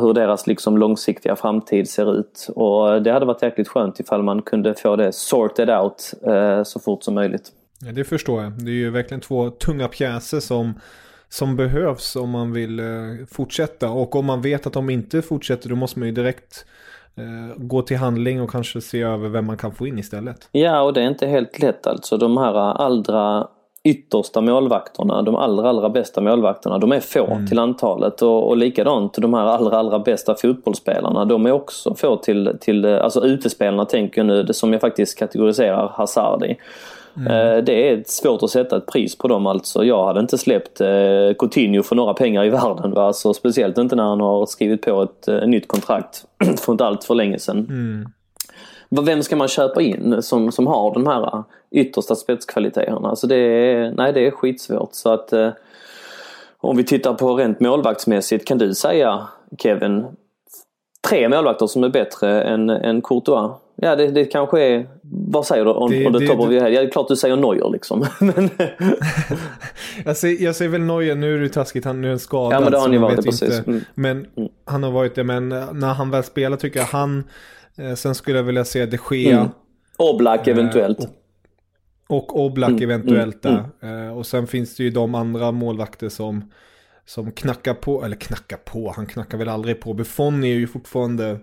hur 0.00 0.14
deras 0.14 0.46
liksom 0.46 0.78
långsiktiga 0.78 1.36
framtid 1.36 1.90
ser 1.90 2.18
ut. 2.18 2.48
Och 2.54 3.02
det 3.02 3.12
hade 3.12 3.26
varit 3.26 3.42
jäkligt 3.42 3.68
skönt 3.68 4.00
ifall 4.00 4.22
man 4.22 4.42
kunde 4.42 4.74
få 4.74 4.96
det 4.96 5.12
sorted 5.12 5.70
out 5.70 6.12
eh, 6.26 6.62
så 6.62 6.80
fort 6.80 7.02
som 7.02 7.14
möjligt. 7.14 7.52
Ja, 7.80 7.92
det 7.92 8.04
förstår 8.04 8.42
jag. 8.42 8.52
Det 8.52 8.70
är 8.70 8.74
ju 8.74 8.90
verkligen 8.90 9.20
två 9.20 9.50
tunga 9.50 9.88
pjäser 9.88 10.40
som 10.40 10.74
som 11.28 11.56
behövs 11.56 12.16
om 12.16 12.30
man 12.30 12.52
vill 12.52 12.80
eh, 12.80 12.86
fortsätta. 13.30 13.90
Och 13.90 14.16
om 14.16 14.26
man 14.26 14.42
vet 14.42 14.66
att 14.66 14.72
de 14.72 14.90
inte 14.90 15.22
fortsätter 15.22 15.68
då 15.68 15.76
måste 15.76 15.98
man 15.98 16.08
ju 16.08 16.14
direkt 16.14 16.66
eh, 17.16 17.56
gå 17.56 17.82
till 17.82 17.96
handling 17.96 18.42
och 18.42 18.50
kanske 18.50 18.80
se 18.80 19.02
över 19.02 19.28
vem 19.28 19.46
man 19.46 19.56
kan 19.56 19.72
få 19.72 19.86
in 19.86 19.98
istället. 19.98 20.48
Ja, 20.52 20.80
och 20.80 20.92
det 20.92 21.02
är 21.02 21.08
inte 21.08 21.26
helt 21.26 21.62
lätt 21.62 21.86
alltså. 21.86 22.16
De 22.16 22.36
här 22.36 22.54
allra 22.54 23.48
yttersta 23.86 24.40
målvakterna, 24.40 25.22
de 25.22 25.36
allra, 25.36 25.68
allra 25.68 25.90
bästa 25.90 26.20
målvakterna, 26.20 26.78
de 26.78 26.92
är 26.92 27.00
få 27.00 27.26
mm. 27.26 27.46
till 27.46 27.58
antalet. 27.58 28.22
Och, 28.22 28.48
och 28.48 28.56
likadant 28.56 29.14
de 29.14 29.34
här 29.34 29.44
allra, 29.44 29.78
allra 29.78 29.98
bästa 29.98 30.34
fotbollsspelarna, 30.34 31.24
de 31.24 31.46
är 31.46 31.52
också 31.52 31.94
få 31.94 32.16
till, 32.16 32.56
till 32.60 32.84
alltså 32.84 33.24
utespelarna 33.24 33.84
tänker 33.84 34.20
jag 34.20 34.26
nu, 34.26 34.42
det 34.42 34.54
som 34.54 34.72
jag 34.72 34.80
faktiskt 34.80 35.18
kategoriserar 35.18 35.88
Hazard 35.88 36.44
i. 36.44 36.56
Mm. 37.16 37.32
Eh, 37.32 37.64
det 37.64 37.90
är 37.90 38.04
svårt 38.06 38.42
att 38.42 38.50
sätta 38.50 38.76
ett 38.76 38.86
pris 38.86 39.18
på 39.18 39.28
dem 39.28 39.46
alltså. 39.46 39.84
Jag 39.84 40.06
hade 40.06 40.20
inte 40.20 40.38
släppt 40.38 40.80
eh, 40.80 41.34
Coutinho 41.38 41.82
för 41.82 41.96
några 41.96 42.14
pengar 42.14 42.44
i 42.44 42.50
världen. 42.50 42.90
Va? 42.90 43.06
Alltså, 43.06 43.34
speciellt 43.34 43.78
inte 43.78 43.96
när 43.96 44.02
han 44.02 44.20
har 44.20 44.46
skrivit 44.46 44.82
på 44.82 45.02
ett 45.02 45.28
eh, 45.28 45.46
nytt 45.46 45.68
kontrakt 45.68 46.24
för 46.60 46.72
inte 46.72 46.84
allt 46.84 47.04
för 47.04 47.14
länge 47.14 47.38
sedan. 47.38 47.66
Mm. 47.68 49.04
vem 49.06 49.22
ska 49.22 49.36
man 49.36 49.48
köpa 49.48 49.82
in 49.82 50.22
som, 50.22 50.52
som 50.52 50.66
har 50.66 50.94
de 50.94 51.06
här 51.06 51.42
yttersta 51.70 52.14
spetskvaliteterna? 52.14 53.08
Alltså 53.08 53.26
det 53.26 53.36
är, 53.36 53.90
nej, 53.90 54.12
det 54.12 54.26
är 54.26 54.30
skitsvårt. 54.30 54.90
Så 54.92 55.12
att 55.12 55.32
om 56.58 56.76
vi 56.76 56.84
tittar 56.84 57.14
på 57.14 57.36
rent 57.36 57.60
målvaktsmässigt, 57.60 58.48
kan 58.48 58.58
du 58.58 58.74
säga 58.74 59.28
Kevin, 59.58 60.06
tre 61.08 61.28
målvakter 61.28 61.66
som 61.66 61.84
är 61.84 61.88
bättre 61.88 62.42
än, 62.42 62.70
än 62.70 63.02
Courtois? 63.02 63.52
Ja, 63.76 63.96
det, 63.96 64.06
det 64.06 64.24
kanske 64.24 64.60
är... 64.60 64.86
Vad 65.02 65.46
säger 65.46 65.64
du 65.64 65.70
on, 65.70 65.90
det, 65.90 66.06
on 66.06 66.12
the 66.12 66.18
det, 66.18 66.26
top 66.26 66.40
of 66.40 66.50
your 66.50 66.60
head? 66.60 66.70
Ja, 66.70 66.80
det 66.80 66.86
är 66.86 66.90
klart 66.90 67.08
du 67.08 67.16
säger 67.16 67.36
Neuer 67.36 67.70
liksom. 67.70 68.06
men... 68.20 68.50
jag, 70.04 70.16
säger, 70.16 70.44
jag 70.44 70.56
säger 70.56 70.70
väl 70.70 70.80
Neuer, 70.80 71.14
nu 71.14 71.34
är 71.34 71.40
det 71.40 71.48
taskigt, 71.48 71.84
han 71.84 72.04
är 72.04 72.08
en 72.08 72.18
skadad. 72.18 72.52
Ja, 72.52 72.60
men 72.60 72.70
det 72.70 72.78
har 72.78 72.84
han 72.84 72.92
ju 72.92 72.98
varit, 72.98 73.24
precis. 73.24 73.66
Mm. 73.66 73.80
Men 73.94 74.26
mm. 74.36 74.48
han 74.64 74.82
har 74.82 74.90
varit 74.90 75.14
det, 75.14 75.24
men 75.24 75.48
när 75.48 75.94
han 75.94 76.10
väl 76.10 76.22
spelar 76.22 76.56
tycker 76.56 76.80
jag 76.80 76.86
han... 76.86 77.24
Eh, 77.78 77.94
sen 77.94 78.14
skulle 78.14 78.36
jag 78.36 78.44
vilja 78.44 78.64
se 78.64 78.86
de 78.86 78.98
Gea. 79.10 79.38
Mm. 79.38 79.48
Oblak 79.96 80.48
eventuellt. 80.48 81.00
Eh, 81.00 81.06
och, 82.08 82.36
och 82.36 82.44
Oblak 82.44 82.70
mm, 82.70 82.82
eventuellt 82.82 83.44
mm, 83.44 83.62
där. 83.80 83.88
Mm. 83.88 84.08
Eh, 84.08 84.18
och 84.18 84.26
sen 84.26 84.46
finns 84.46 84.76
det 84.76 84.82
ju 84.82 84.90
de 84.90 85.14
andra 85.14 85.52
målvakter 85.52 86.08
som, 86.08 86.52
som 87.06 87.32
knackar 87.32 87.74
på, 87.74 88.04
eller 88.04 88.16
knackar 88.16 88.56
på, 88.56 88.92
han 88.96 89.06
knackar 89.06 89.38
väl 89.38 89.48
aldrig 89.48 89.80
på. 89.80 89.94
Buffon 89.94 90.44
är 90.44 90.54
ju 90.54 90.66
fortfarande 90.66 91.38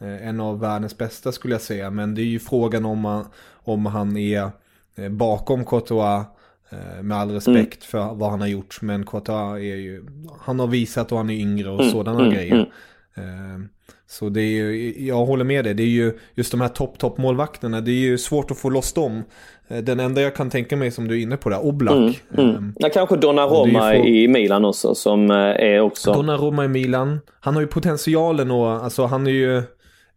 Eh, 0.00 0.28
en 0.28 0.40
av 0.40 0.60
världens 0.60 0.98
bästa 0.98 1.32
skulle 1.32 1.54
jag 1.54 1.60
säga. 1.60 1.90
Men 1.90 2.14
det 2.14 2.22
är 2.22 2.26
ju 2.26 2.38
frågan 2.38 2.84
om, 2.84 2.98
man, 2.98 3.26
om 3.52 3.86
han 3.86 4.16
är 4.16 4.50
eh, 4.96 5.08
bakom 5.08 5.64
Courtois. 5.64 6.26
Eh, 6.70 7.02
med 7.02 7.18
all 7.18 7.30
respekt 7.30 7.54
mm. 7.92 8.08
för 8.08 8.14
vad 8.14 8.30
han 8.30 8.40
har 8.40 8.48
gjort. 8.48 8.82
Men 8.82 9.06
Courtois 9.06 9.58
är 9.58 9.76
ju, 9.76 10.04
han 10.40 10.60
har 10.60 10.66
visat 10.66 11.12
och 11.12 11.18
han 11.18 11.30
är 11.30 11.34
yngre 11.34 11.70
och 11.70 11.80
mm. 11.80 11.92
sådana 11.92 12.20
mm. 12.20 12.34
grejer. 12.34 12.72
Mm. 13.14 13.68
Så 14.06 14.28
det 14.28 14.40
är 14.40 14.50
ju, 14.50 15.06
jag 15.06 15.26
håller 15.26 15.44
med 15.44 15.64
dig, 15.64 15.74
det 15.74 15.82
är 15.82 15.86
ju 15.86 16.18
just 16.34 16.50
de 16.50 16.60
här 16.60 16.68
topp 16.68 16.98
topp 16.98 17.18
målvakterna, 17.18 17.80
det 17.80 17.90
är 17.90 17.94
ju 17.94 18.18
svårt 18.18 18.50
att 18.50 18.58
få 18.58 18.70
loss 18.70 18.92
dem. 18.92 19.22
Den 19.68 20.00
enda 20.00 20.20
jag 20.20 20.34
kan 20.34 20.50
tänka 20.50 20.76
mig 20.76 20.90
som 20.90 21.08
du 21.08 21.18
är 21.18 21.22
inne 21.22 21.36
på 21.36 21.48
där, 21.48 21.66
Oblak. 21.66 21.94
Mm, 21.94 22.50
mm. 22.50 22.74
Ja, 22.78 22.88
kanske 22.92 23.16
Donnarumma 23.16 23.90
få... 23.90 24.06
i 24.06 24.28
Milan 24.28 24.64
också 24.64 24.94
som 24.94 25.30
är 25.30 25.80
också... 25.80 26.12
Donnarumma 26.12 26.64
i 26.64 26.68
Milan. 26.68 27.20
Han 27.40 27.54
har 27.54 27.60
ju 27.60 27.66
potentialen 27.66 28.50
och 28.50 28.68
alltså 28.68 29.04
han 29.04 29.26
är 29.26 29.30
ju 29.30 29.62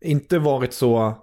inte 0.01 0.39
varit 0.39 0.73
så... 0.73 1.13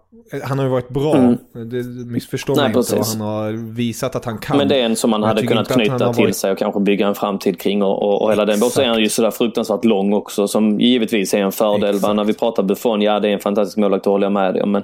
Han 0.44 0.58
har 0.58 0.66
ju 0.66 0.70
varit 0.70 0.88
bra, 0.88 1.16
mm. 1.16 1.38
det 1.52 1.82
missförstår 2.06 2.56
mig 2.56 2.66
inte. 2.66 2.78
Och 2.78 3.06
han 3.06 3.20
har 3.20 3.52
visat 3.74 4.16
att 4.16 4.24
han 4.24 4.38
kan. 4.38 4.56
Men 4.56 4.68
det 4.68 4.80
är 4.80 4.84
en 4.84 4.96
som 4.96 5.10
man 5.10 5.22
hade 5.22 5.46
kunnat 5.46 5.68
knyta 5.68 6.12
till 6.12 6.24
varit... 6.24 6.36
sig 6.36 6.52
och 6.52 6.58
kanske 6.58 6.80
bygga 6.80 7.06
en 7.06 7.14
framtid 7.14 7.60
kring 7.60 7.82
och, 7.82 8.02
och, 8.02 8.22
och 8.22 8.30
hela 8.30 8.44
den. 8.44 8.62
Och 8.62 8.68
så 8.68 8.80
är 8.80 8.86
han 8.86 9.00
ju 9.00 9.08
sådär 9.08 9.30
fruktansvärt 9.30 9.84
lång 9.84 10.12
också 10.12 10.48
som 10.48 10.80
givetvis 10.80 11.34
är 11.34 11.38
en 11.38 11.52
fördel. 11.52 12.00
När 12.00 12.24
vi 12.24 12.34
pratar 12.34 12.62
Buffon, 12.62 13.02
ja 13.02 13.20
det 13.20 13.28
är 13.28 13.32
en 13.32 13.40
fantastisk 13.40 13.76
målvakt, 13.76 14.06
håller 14.06 14.26
jag 14.26 14.32
med 14.32 14.54
dig. 14.54 14.66
Men 14.66 14.82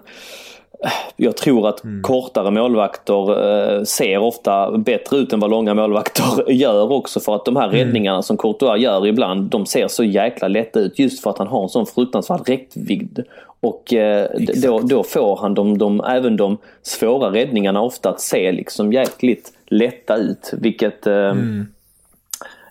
jag 1.16 1.36
tror 1.36 1.68
att 1.68 1.84
mm. 1.84 2.02
kortare 2.02 2.50
målvakter 2.50 3.48
eh, 3.78 3.82
ser 3.82 4.18
ofta 4.18 4.78
bättre 4.78 5.16
ut 5.16 5.32
än 5.32 5.40
vad 5.40 5.50
långa 5.50 5.74
målvakter 5.74 6.24
gör 6.52 6.92
också. 6.92 7.20
För 7.20 7.34
att 7.34 7.44
de 7.44 7.56
här 7.56 7.68
mm. 7.68 7.76
räddningarna 7.76 8.22
som 8.22 8.36
Courtois 8.36 8.82
gör 8.82 9.06
ibland, 9.06 9.50
de 9.50 9.66
ser 9.66 9.88
så 9.88 10.04
jäkla 10.04 10.48
lätta 10.48 10.80
ut 10.80 10.98
just 10.98 11.22
för 11.22 11.30
att 11.30 11.38
han 11.38 11.46
har 11.46 11.62
en 11.62 11.68
sån 11.68 11.86
fruktansvärd 11.86 12.48
räckvidd. 12.48 13.24
Och 13.60 13.92
eh, 13.92 14.28
då, 14.62 14.80
då, 14.80 15.02
får 15.02 15.36
han 15.36 15.54
de, 15.54 15.78
de, 15.78 16.00
även 16.00 16.36
de 16.36 16.58
svåra 16.82 17.32
räddningarna 17.32 17.82
ofta 17.82 18.08
att 18.08 18.20
se 18.20 18.52
liksom 18.52 18.92
jäkligt 18.92 19.52
lätta 19.66 20.16
ut. 20.16 20.50
Vilket 20.52 21.06
eh, 21.06 21.14
mm. 21.14 21.66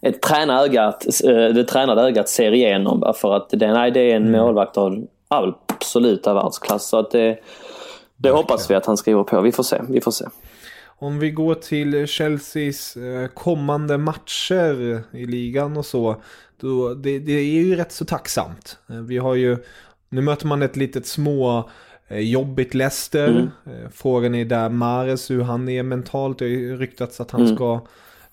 ett 0.01 0.21
tränarögat, 0.21 1.05
det 1.53 1.63
tränade 1.63 2.01
ögat 2.01 2.29
ser 2.29 2.51
igenom. 2.51 3.13
För 3.15 3.35
att 3.35 3.49
det, 3.49 3.73
nej, 3.73 3.91
det 3.91 3.99
är 4.11 4.15
en 4.15 4.27
mm. 4.27 4.41
målvakt 4.41 4.77
av 4.77 5.07
absoluta 5.27 6.33
världsklass. 6.33 6.87
Så 6.87 6.97
att 6.97 7.11
det, 7.11 7.37
det 8.17 8.29
hoppas 8.29 8.71
vi 8.71 8.75
att 8.75 8.85
han 8.85 8.97
skriver 8.97 9.23
på. 9.23 9.41
Vi 9.41 9.51
får 9.51 9.63
se. 9.63 9.81
Vi 9.89 10.01
får 10.01 10.11
se. 10.11 10.25
Om 10.85 11.19
vi 11.19 11.31
går 11.31 11.55
till 11.55 12.07
Chelseas 12.07 12.97
eh, 12.97 13.27
kommande 13.27 13.97
matcher 13.97 15.03
i 15.11 15.25
ligan 15.25 15.77
och 15.77 15.85
så. 15.85 16.21
Då, 16.59 16.93
det, 16.93 17.19
det 17.19 17.33
är 17.33 17.43
ju 17.43 17.75
rätt 17.75 17.91
så 17.91 18.05
tacksamt. 18.05 18.77
Eh, 18.89 18.95
vi 18.95 19.17
har 19.17 19.35
ju, 19.35 19.57
nu 20.09 20.21
möter 20.21 20.47
man 20.47 20.61
ett 20.61 20.75
litet 20.75 21.07
små 21.07 21.69
eh, 22.07 22.19
jobbigt 22.19 22.73
Leicester. 22.73 23.27
Mm. 23.27 23.49
Frågan 23.93 24.35
är 24.35 24.45
där 24.45 24.69
Mares, 24.69 25.31
hur 25.31 25.41
han 25.41 25.69
är 25.69 25.83
mentalt. 25.83 26.39
Det 26.39 26.45
har 26.45 26.49
ju 26.49 26.77
ryktats 26.77 27.21
att 27.21 27.31
han 27.31 27.41
mm. 27.41 27.55
ska 27.55 27.81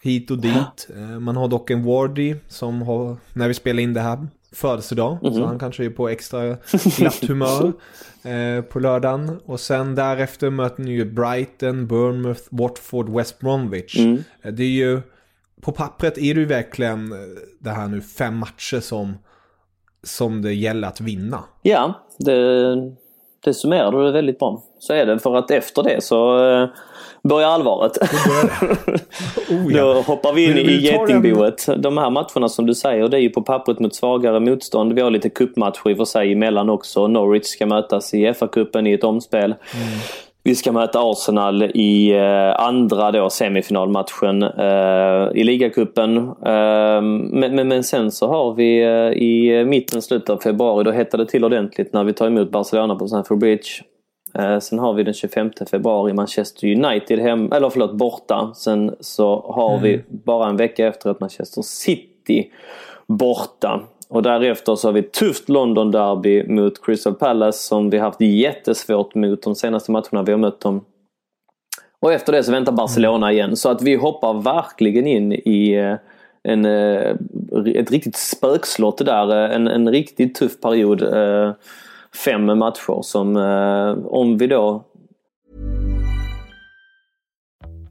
hit 0.00 0.30
och 0.30 0.38
dit. 0.38 0.88
Man 1.20 1.36
har 1.36 1.48
dock 1.48 1.70
en 1.70 1.84
Wardy 1.84 2.36
som 2.48 2.82
har, 2.82 3.16
när 3.32 3.48
vi 3.48 3.54
spelar 3.54 3.82
in 3.82 3.94
det 3.94 4.00
här, 4.00 4.28
födelsedag. 4.52 5.18
Mm 5.22 5.22
-hmm. 5.22 5.34
Så 5.34 5.40
mhm. 5.40 5.48
han 5.48 5.58
kanske 5.58 5.84
är 5.84 5.90
på 5.90 6.08
extra 6.08 6.46
glatt 6.96 7.24
humör 7.28 7.72
eh, 8.22 8.62
på 8.62 8.80
lördagen. 8.80 9.40
Och 9.44 9.60
sen 9.60 9.94
därefter 9.94 10.50
möter 10.50 10.82
ni 10.82 10.90
ju 10.90 11.04
Brighton, 11.04 11.86
Bournemouth, 11.86 12.42
Watford, 12.50 13.08
West 13.08 13.38
Bromwich. 13.38 13.98
Mm. 13.98 14.24
Eh, 14.42 14.52
det 14.52 14.62
är 14.62 14.68
ju, 14.68 15.00
på 15.60 15.72
pappret 15.72 16.18
är 16.18 16.34
det 16.34 16.40
ju 16.40 16.46
verkligen 16.46 17.12
eh, 17.12 17.18
det 17.60 17.70
här 17.70 17.88
nu 17.88 18.00
fem 18.00 18.36
matcher 18.36 18.80
som, 18.80 19.18
som 20.02 20.42
det 20.42 20.52
gäller 20.52 20.88
att 20.88 21.00
vinna. 21.00 21.44
Ja, 21.62 22.06
det, 22.18 22.74
det 23.44 23.54
summerar 23.54 23.92
du 23.92 24.12
väldigt 24.12 24.38
bra. 24.38 24.62
Så 24.78 24.92
är 24.92 25.06
det, 25.06 25.18
för 25.18 25.36
att 25.36 25.50
efter 25.50 25.82
det 25.82 26.04
så 26.04 26.48
eh, 26.48 26.68
börjar 27.22 27.48
allvaret. 27.48 27.96
oh, 29.50 29.72
ja. 29.72 29.82
Då 29.82 30.00
hoppar 30.00 30.32
vi 30.32 30.44
in 30.44 30.58
i 30.58 30.76
getingboet. 30.76 31.66
De 31.76 31.98
här 31.98 32.10
matcherna 32.10 32.48
som 32.48 32.66
du 32.66 32.74
säger, 32.74 33.08
det 33.08 33.16
är 33.16 33.20
ju 33.20 33.30
på 33.30 33.42
pappret 33.42 33.78
mot 33.78 33.94
svagare 33.94 34.40
motstånd. 34.40 34.92
Vi 34.92 35.00
har 35.00 35.10
lite 35.10 35.30
cupmatcher 35.30 35.90
i 35.90 35.92
och 35.92 35.96
för 35.96 36.04
sig 36.04 36.32
emellan 36.32 36.70
också. 36.70 37.06
Norwich 37.06 37.46
ska 37.46 37.66
mötas 37.66 38.14
i 38.14 38.26
FA-cupen 38.26 38.88
i 38.88 38.92
ett 38.92 39.04
omspel. 39.04 39.44
Mm. 39.44 39.88
Vi 40.50 40.56
ska 40.56 40.72
möta 40.72 41.00
Arsenal 41.02 41.62
i 41.62 42.10
eh, 42.10 42.60
andra 42.60 43.10
då 43.10 43.30
semifinalmatchen 43.30 44.42
eh, 44.42 45.40
i 45.40 45.44
ligacupen. 45.44 46.16
Eh, 46.26 47.02
men, 47.02 47.54
men, 47.54 47.68
men, 47.68 47.84
sen 47.84 48.10
så 48.10 48.28
har 48.28 48.54
vi 48.54 48.82
i 49.14 49.64
mitten, 49.64 50.02
slutet 50.02 50.30
av 50.30 50.38
februari, 50.38 50.84
då 50.84 50.90
hettar 50.90 51.18
det 51.18 51.26
till 51.26 51.44
ordentligt 51.44 51.92
när 51.92 52.04
vi 52.04 52.12
tar 52.12 52.26
emot 52.26 52.50
Barcelona 52.50 52.94
på 52.94 53.08
Stamford 53.08 53.38
Bridge. 53.38 53.68
Sen 54.60 54.78
har 54.78 54.94
vi 54.94 55.02
den 55.02 55.14
25 55.14 55.50
februari 55.70 56.12
Manchester 56.12 56.66
United 56.66 57.18
hem, 57.18 57.52
eller 57.52 57.70
förlåt 57.70 57.92
borta. 57.92 58.52
Sen 58.54 58.94
så 59.00 59.52
har 59.54 59.70
mm. 59.70 59.82
vi 59.82 60.04
bara 60.08 60.48
en 60.48 60.56
vecka 60.56 60.86
efter 60.86 61.10
att 61.10 61.20
Manchester 61.20 61.62
City 61.62 62.50
borta. 63.08 63.80
Och 64.10 64.22
därefter 64.22 64.76
så 64.76 64.88
har 64.88 64.92
vi 64.92 65.00
ett 65.00 65.12
tufft 65.12 65.48
London 65.48 65.90
Derby 65.90 66.46
mot 66.48 66.84
Crystal 66.84 67.14
Palace 67.14 67.58
som 67.58 67.90
vi 67.90 67.98
haft 67.98 68.20
jättesvårt 68.20 69.14
mot 69.14 69.42
de 69.42 69.54
senaste 69.54 69.90
matcherna 69.92 70.22
vi 70.22 70.32
har 70.32 70.38
mött 70.38 70.60
dem. 70.60 70.84
Och 72.00 72.12
efter 72.12 72.32
det 72.32 72.44
så 72.44 72.52
väntar 72.52 72.72
Barcelona 72.72 73.32
igen. 73.32 73.56
Så 73.56 73.68
att 73.68 73.82
vi 73.82 73.94
hoppar 73.94 74.34
verkligen 74.34 75.06
in 75.06 75.32
i 75.32 75.72
eh, 75.72 75.94
en, 76.42 76.64
eh, 76.64 77.16
ett 77.74 77.90
riktigt 77.90 78.16
spökslott 78.16 78.98
där. 78.98 79.44
Eh, 79.44 79.56
en, 79.56 79.68
en 79.68 79.92
riktigt 79.92 80.34
tuff 80.34 80.60
period 80.60 81.02
fem 82.24 82.58
matcher 82.58 83.02
som 83.02 83.36
om 84.04 84.38
vi 84.38 84.46
då 84.46 84.84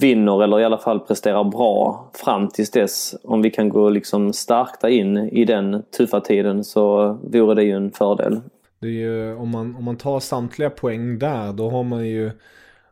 Vinner 0.00 0.42
eller 0.42 0.60
i 0.60 0.64
alla 0.64 0.78
fall 0.78 1.00
presterar 1.00 1.44
bra 1.44 2.10
fram 2.14 2.48
tills 2.48 2.70
dess. 2.70 3.14
Om 3.24 3.42
vi 3.42 3.50
kan 3.50 3.68
gå 3.68 3.90
liksom 3.90 4.32
starkta 4.32 4.90
in 4.90 5.16
i 5.16 5.44
den 5.44 5.82
tuffa 5.96 6.20
tiden 6.20 6.64
så 6.64 7.12
vore 7.22 7.54
det 7.54 7.62
ju 7.62 7.72
en 7.72 7.90
fördel. 7.90 8.40
Det 8.80 8.86
är 8.86 8.90
ju, 8.90 9.34
om, 9.34 9.50
man, 9.50 9.76
om 9.76 9.84
man 9.84 9.96
tar 9.96 10.20
samtliga 10.20 10.70
poäng 10.70 11.18
där 11.18 11.52
då 11.52 11.70
har 11.70 11.84
man 11.84 12.06
ju 12.06 12.30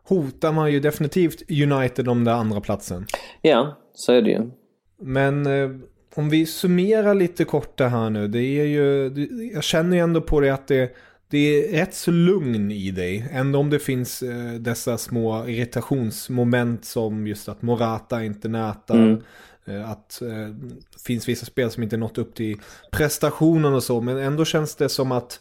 hotar 0.03 0.51
man 0.51 0.71
ju 0.71 0.79
definitivt 0.79 1.51
United 1.51 2.07
om 2.07 2.23
den 2.23 2.35
andra 2.35 2.61
platsen. 2.61 3.05
Ja, 3.41 3.77
så 3.93 4.13
är 4.13 4.21
det 4.21 4.29
ju. 4.29 4.51
Men 5.01 5.45
eh, 5.45 5.69
om 6.15 6.29
vi 6.29 6.45
summerar 6.45 7.13
lite 7.13 7.45
kort 7.45 7.77
det 7.77 7.87
här 7.87 8.09
nu. 8.09 8.27
Det 8.27 8.39
är 8.39 8.65
ju, 8.65 9.11
jag 9.53 9.63
känner 9.63 9.97
ju 9.97 10.03
ändå 10.03 10.21
på 10.21 10.39
det 10.39 10.49
att 10.49 10.67
det 10.67 10.95
det 11.29 11.37
är 11.37 11.71
rätt 11.71 11.93
så 11.93 12.11
lugn 12.11 12.71
i 12.71 12.91
dig. 12.91 13.25
Ändå 13.31 13.59
om 13.59 13.69
det 13.69 13.79
finns 13.79 14.23
eh, 14.23 14.53
dessa 14.59 14.97
små 14.97 15.47
irritationsmoment 15.47 16.85
som 16.85 17.27
just 17.27 17.49
att 17.49 17.61
Morata 17.61 18.23
inte 18.23 18.47
nätar. 18.47 18.95
Mm. 18.95 19.21
Eh, 19.67 19.91
att 19.91 20.17
det 20.21 20.41
eh, 20.41 20.49
finns 21.05 21.29
vissa 21.29 21.45
spel 21.45 21.71
som 21.71 21.83
inte 21.83 21.97
nått 21.97 22.17
upp 22.17 22.35
till 22.35 22.57
prestationen 22.91 23.73
och 23.73 23.83
så. 23.83 24.01
Men 24.01 24.17
ändå 24.17 24.45
känns 24.45 24.75
det 24.75 24.89
som 24.89 25.11
att 25.11 25.39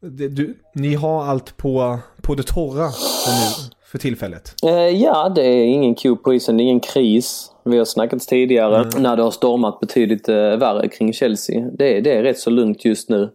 det, 0.00 0.28
du, 0.28 0.54
ni 0.74 0.94
har 0.94 1.24
allt 1.24 1.56
på, 1.56 1.98
på 2.22 2.34
det 2.34 2.46
torra 2.46 2.88
för, 3.24 3.30
nu, 3.30 3.70
för 3.84 3.98
tillfället. 3.98 4.54
Eh, 4.64 4.72
ja, 4.72 5.28
det 5.28 5.42
är 5.42 5.64
ingen 5.64 5.94
ko 5.94 6.16
på 6.16 6.34
isen, 6.34 6.56
det 6.56 6.62
är 6.62 6.64
ingen 6.64 6.80
kris. 6.80 7.52
Vi 7.64 7.78
har 7.78 7.84
snackat 7.84 8.20
tidigare 8.20 8.76
mm. 8.76 9.02
när 9.02 9.16
det 9.16 9.22
har 9.22 9.30
stormat 9.30 9.80
betydligt 9.80 10.28
eh, 10.28 10.34
värre 10.34 10.88
kring 10.88 11.12
Chelsea. 11.12 11.60
Det, 11.60 12.00
det 12.00 12.12
är 12.12 12.22
rätt 12.22 12.38
så 12.38 12.50
lugnt 12.50 12.84
just 12.84 13.08
nu. 13.08 13.30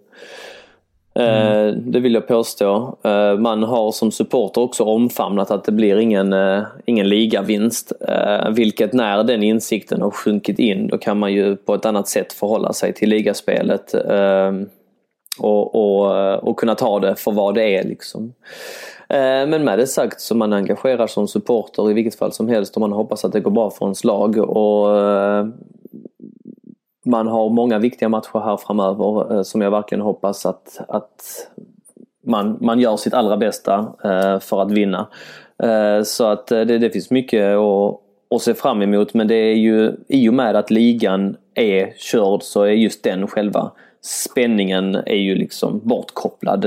Mm. 1.15 1.91
Det 1.91 1.99
vill 1.99 2.13
jag 2.13 2.27
påstå. 2.27 2.97
Eh, 3.03 3.37
man 3.37 3.63
har 3.63 3.91
som 3.91 4.11
supporter 4.11 4.61
också 4.61 4.83
omfamnat 4.83 5.51
att 5.51 5.63
det 5.63 5.71
blir 5.71 5.97
ingen, 5.97 6.33
eh, 6.33 6.63
ingen 6.85 7.09
ligavinst. 7.09 7.91
Vilket 8.51 8.93
när 8.93 9.23
den 9.23 9.43
insikten 9.43 10.01
har 10.01 10.11
sjunkit 10.11 10.59
in 10.59 10.87
då 10.87 10.97
kan 10.97 11.19
man 11.19 11.33
ju 11.33 11.55
på 11.55 11.75
ett 11.75 11.85
annat 11.85 12.07
sätt 12.07 12.33
förhålla 12.33 12.73
sig 12.73 12.93
till 12.93 13.09
ligaspelet. 13.09 13.95
Och, 15.39 15.75
och, 15.75 16.43
och 16.43 16.59
kunna 16.59 16.75
ta 16.75 16.99
det 16.99 17.15
för 17.15 17.31
vad 17.31 17.55
det 17.55 17.77
är 17.77 17.83
liksom. 17.83 18.33
Men 19.47 19.63
med 19.63 19.79
det 19.79 19.87
sagt 19.87 20.21
så 20.21 20.35
man 20.35 20.53
engagerar 20.53 21.07
som 21.07 21.27
supporter 21.27 21.91
i 21.91 21.93
vilket 21.93 22.15
fall 22.15 22.31
som 22.31 22.49
helst 22.49 22.75
och 22.75 22.81
man 22.81 22.91
hoppas 22.91 23.25
att 23.25 23.31
det 23.31 23.39
går 23.39 23.51
bra 23.51 23.69
för 23.69 23.85
ens 23.85 24.03
lag. 24.03 24.37
Och 24.37 24.87
man 27.05 27.27
har 27.27 27.49
många 27.49 27.79
viktiga 27.79 28.09
matcher 28.09 28.39
här 28.39 28.57
framöver 28.57 29.35
eh, 29.35 29.43
som 29.43 29.61
jag 29.61 29.71
verkligen 29.71 30.01
hoppas 30.01 30.45
att, 30.45 30.81
att 30.87 31.49
man, 32.25 32.57
man 32.61 32.79
gör 32.79 32.97
sitt 32.97 33.13
allra 33.13 33.37
bästa 33.37 33.93
eh, 34.03 34.39
för 34.39 34.61
att 34.61 34.71
vinna. 34.71 35.07
Eh, 35.63 36.03
så 36.03 36.25
att 36.25 36.47
det, 36.47 36.65
det 36.65 36.89
finns 36.89 37.09
mycket 37.11 37.57
att, 37.57 37.99
att 38.35 38.41
se 38.41 38.53
fram 38.53 38.81
emot 38.81 39.13
men 39.13 39.27
det 39.27 39.35
är 39.35 39.55
ju 39.55 39.93
i 40.07 40.29
och 40.29 40.33
med 40.33 40.55
att 40.55 40.71
ligan 40.71 41.37
är 41.55 41.93
körd 41.97 42.43
så 42.43 42.63
är 42.63 42.71
just 42.71 43.03
den 43.03 43.27
själva 43.27 43.71
spänningen 44.01 44.95
är 44.95 45.15
ju 45.15 45.35
liksom 45.35 45.81
bortkopplad 45.83 46.61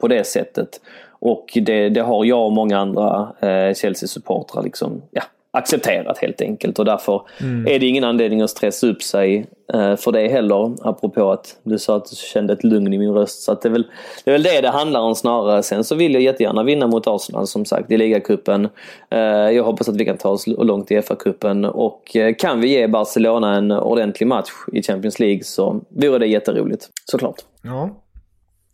på 0.00 0.08
det 0.08 0.26
sättet. 0.26 0.80
Och 1.08 1.58
det, 1.62 1.88
det 1.88 2.00
har 2.00 2.24
jag 2.24 2.46
och 2.46 2.52
många 2.52 2.78
andra 2.78 3.32
Chelsea-supportrar 3.74 4.62
liksom, 4.62 5.02
ja, 5.10 5.22
accepterat 5.52 6.18
helt 6.18 6.40
enkelt 6.40 6.78
och 6.78 6.84
därför 6.84 7.22
mm. 7.40 7.66
är 7.66 7.78
det 7.78 7.86
ingen 7.86 8.04
anledning 8.04 8.42
att 8.42 8.50
stressa 8.50 8.86
upp 8.86 9.02
sig 9.02 9.46
eh, 9.72 9.96
för 9.96 10.12
det 10.12 10.28
heller. 10.28 10.74
Apropå 10.82 11.32
att 11.32 11.56
du 11.62 11.78
sa 11.78 11.96
att 11.96 12.10
du 12.10 12.16
kände 12.16 12.52
ett 12.52 12.64
lugn 12.64 12.92
i 12.92 12.98
min 12.98 13.12
röst. 13.12 13.42
Så 13.42 13.54
det, 13.54 13.68
är 13.68 13.72
väl, 13.72 13.86
det 14.24 14.30
är 14.30 14.32
väl 14.32 14.42
det 14.42 14.60
det 14.60 14.68
handlar 14.68 15.00
om 15.00 15.14
snarare. 15.14 15.62
Sen 15.62 15.84
så 15.84 15.94
vill 15.94 16.14
jag 16.14 16.22
jättegärna 16.22 16.62
vinna 16.62 16.86
mot 16.86 17.06
Arsenal 17.06 17.46
som 17.46 17.64
sagt 17.64 17.90
i 17.90 17.96
ligacupen. 17.96 18.68
Eh, 19.10 19.18
jag 19.28 19.64
hoppas 19.64 19.88
att 19.88 19.96
vi 19.96 20.04
kan 20.04 20.16
ta 20.16 20.28
oss 20.28 20.46
långt 20.46 20.90
i 20.90 21.00
FA-cupen 21.00 21.66
och 21.66 22.16
eh, 22.16 22.34
kan 22.34 22.60
vi 22.60 22.68
ge 22.68 22.86
Barcelona 22.86 23.56
en 23.56 23.70
ordentlig 23.70 24.26
match 24.26 24.50
i 24.72 24.82
Champions 24.82 25.18
League 25.18 25.44
så 25.44 25.80
vore 25.88 26.18
det 26.18 26.26
jätteroligt 26.26 26.88
såklart. 27.04 27.36
Ja, 27.62 27.90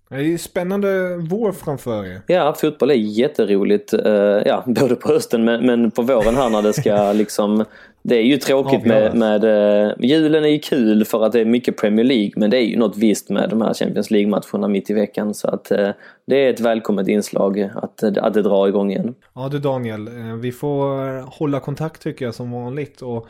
det 0.09 0.14
är 0.14 0.21
ju 0.21 0.38
spännande 0.38 1.16
vår 1.16 1.53
framför 1.53 2.07
er. 2.07 2.21
Ja, 2.27 2.55
fotboll 2.61 2.90
är 2.90 2.95
jätteroligt. 2.95 3.95
Uh, 3.95 4.11
ja, 4.47 4.64
både 4.66 4.95
på 4.95 5.09
hösten 5.09 5.45
men, 5.45 5.66
men 5.66 5.90
på 5.90 6.03
våren 6.03 6.37
här 6.37 6.51
när 6.51 6.62
det 6.62 6.73
ska 6.73 7.12
liksom... 7.14 7.64
Det 8.03 8.16
är 8.16 8.23
ju 8.23 8.37
tråkigt 8.37 8.85
med, 8.85 9.14
med 9.14 9.45
uh, 9.45 9.92
julen 9.99 10.45
är 10.45 10.49
ju 10.49 10.59
kul 10.59 11.05
för 11.05 11.25
att 11.25 11.33
det 11.33 11.40
är 11.40 11.45
mycket 11.45 11.77
Premier 11.77 12.05
League 12.05 12.33
men 12.37 12.51
det 12.51 12.57
är 12.57 12.62
ju 12.62 12.79
något 12.79 12.97
visst 12.97 13.31
med 13.31 13.51
de 13.51 13.62
här 13.62 13.75
Champions 13.75 14.11
League-matcherna 14.11 14.69
mitt 14.69 14.90
i 14.90 14.95
veckan 14.95 15.35
så 15.35 15.49
att 15.49 15.73
uh, 15.73 15.88
det 16.27 16.47
är 16.47 16.51
ett 16.51 16.61
välkommet 16.61 17.09
inslag 17.09 17.71
att, 17.75 18.03
att 18.03 18.35
det 18.35 18.42
drar 18.42 18.69
igång 18.69 18.90
igen. 18.90 19.14
Ja 19.35 19.49
du 19.49 19.59
Daniel, 19.59 20.09
vi 20.40 20.53
får 20.53 21.21
hålla 21.38 21.61
kontakt 21.61 22.03
tycker 22.03 22.25
jag 22.25 22.35
som 22.35 22.53
vanligt 22.53 23.03
och 23.03 23.29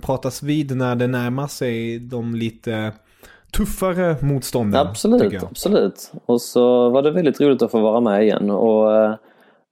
pratas 0.00 0.42
vid 0.42 0.76
när 0.76 0.96
det 0.96 1.06
närmar 1.06 1.46
sig 1.46 1.98
de 1.98 2.34
lite 2.34 2.92
tuffare 3.52 4.16
motståndare. 4.20 4.88
Absolut, 4.88 5.42
absolut. 5.42 6.12
Och 6.26 6.42
så 6.42 6.90
var 6.90 7.02
det 7.02 7.10
väldigt 7.10 7.40
roligt 7.40 7.62
att 7.62 7.70
få 7.70 7.80
vara 7.80 8.00
med 8.00 8.22
igen. 8.22 8.50
Och 8.50 8.94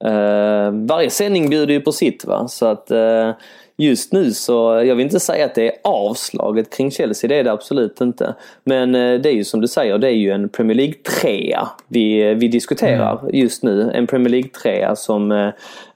eh, 0.05 0.71
Varje 0.71 1.09
sändning 1.09 1.49
bjuder 1.49 1.73
ju 1.73 1.81
på 1.81 1.91
sitt 1.91 2.25
va. 2.25 2.47
Så 2.47 2.65
att 2.65 2.91
eh, 2.91 3.31
just 3.79 4.13
nu 4.13 4.31
så, 4.33 4.83
jag 4.85 4.95
vill 4.95 5.05
inte 5.05 5.19
säga 5.19 5.45
att 5.45 5.55
det 5.55 5.67
är 5.67 5.73
avslaget 5.83 6.77
kring 6.77 6.91
Chelsea, 6.91 7.27
det 7.27 7.35
är 7.35 7.43
det 7.43 7.51
absolut 7.51 8.01
inte. 8.01 8.35
Men 8.63 8.95
eh, 8.95 9.19
det 9.19 9.29
är 9.29 9.33
ju 9.33 9.43
som 9.43 9.61
du 9.61 9.67
säger, 9.67 9.97
det 9.97 10.07
är 10.07 10.15
ju 10.15 10.31
en 10.31 10.49
Premier 10.49 10.77
League-trea 10.77 11.67
vi, 11.87 12.33
vi 12.33 12.47
diskuterar 12.47 13.19
mm. 13.21 13.35
just 13.35 13.63
nu. 13.63 13.91
En 13.93 14.07
Premier 14.07 14.29
League-trea 14.29 14.95
som 14.95 15.31
eh, 15.31 15.47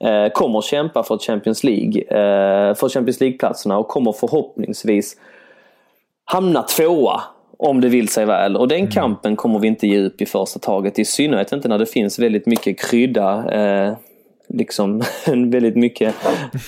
eh 0.10 0.30
kommer 0.30 0.62
kämpa 0.62 1.04
för 1.04 1.18
Champions 1.18 1.64
League, 1.64 2.02
eh, 2.02 2.76
för 2.76 2.90
Champions 2.90 3.20
League-platserna 3.20 3.78
och 3.78 3.88
kommer 3.88 4.12
förhoppningsvis 4.12 5.18
hamna 6.26 6.64
tvåa 6.64 7.22
om 7.58 7.82
det 7.82 7.90
vill 7.90 8.08
sig 8.08 8.26
väl. 8.26 8.56
Och 8.56 8.68
den 8.68 8.80
mm. 8.80 8.92
kampen 8.92 9.36
kommer 9.36 9.60
vi 9.60 9.68
inte 9.68 9.88
ge 9.88 10.00
upp 10.00 10.22
i 10.22 10.26
första 10.26 10.60
taget. 10.60 11.00
I 11.00 11.06
synnerhet 11.06 11.52
inte 11.52 11.68
när 11.68 11.78
det 11.78 11.86
finns 11.86 12.20
väldigt 12.20 12.46
mycket 12.46 12.80
krydda. 12.80 13.54
Eh, 13.54 13.94
liksom 14.50 15.02
väldigt 15.28 15.76
mycket 15.76 16.16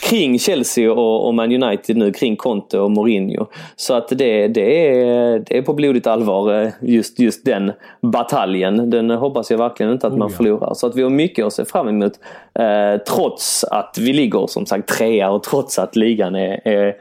kring 0.01 0.39
Chelsea 0.39 0.91
och, 0.91 1.27
och, 1.27 1.33
Man 1.33 1.63
United 1.63 1.97
nu, 1.97 2.11
kring 2.11 2.35
Conte 2.35 2.79
och 2.79 2.91
Mourinho. 2.91 3.45
Så 3.75 3.93
att 3.93 4.07
det, 4.09 4.47
det, 4.47 4.89
är, 4.89 5.39
det 5.39 5.57
är 5.57 5.61
på 5.61 5.73
blodigt 5.73 6.07
allvar 6.07 6.63
eh, 6.63 6.69
just, 6.81 7.19
just 7.19 7.45
den 7.45 7.71
bataljen. 8.01 8.89
Den 8.89 9.09
hoppas 9.09 9.51
jag 9.51 9.57
verkligen 9.57 9.91
inte 9.91 10.07
att 10.07 10.13
oh, 10.13 10.19
man 10.19 10.29
ja. 10.31 10.37
förlorar. 10.37 10.73
Så 10.73 10.87
att 10.87 10.95
vi 10.95 11.03
har 11.03 11.09
mycket 11.09 11.45
att 11.45 11.53
se 11.53 11.65
fram 11.65 11.87
emot. 11.87 12.13
Eh, 12.59 13.01
trots 13.01 13.63
att 13.63 13.97
vi 13.99 14.13
ligger 14.13 14.47
som 14.47 14.65
sagt 14.65 14.89
trea 14.89 15.31
och 15.31 15.43
trots 15.43 15.79
att 15.79 15.95
ligan 15.95 16.35
är, 16.35 16.67
är 16.67 16.95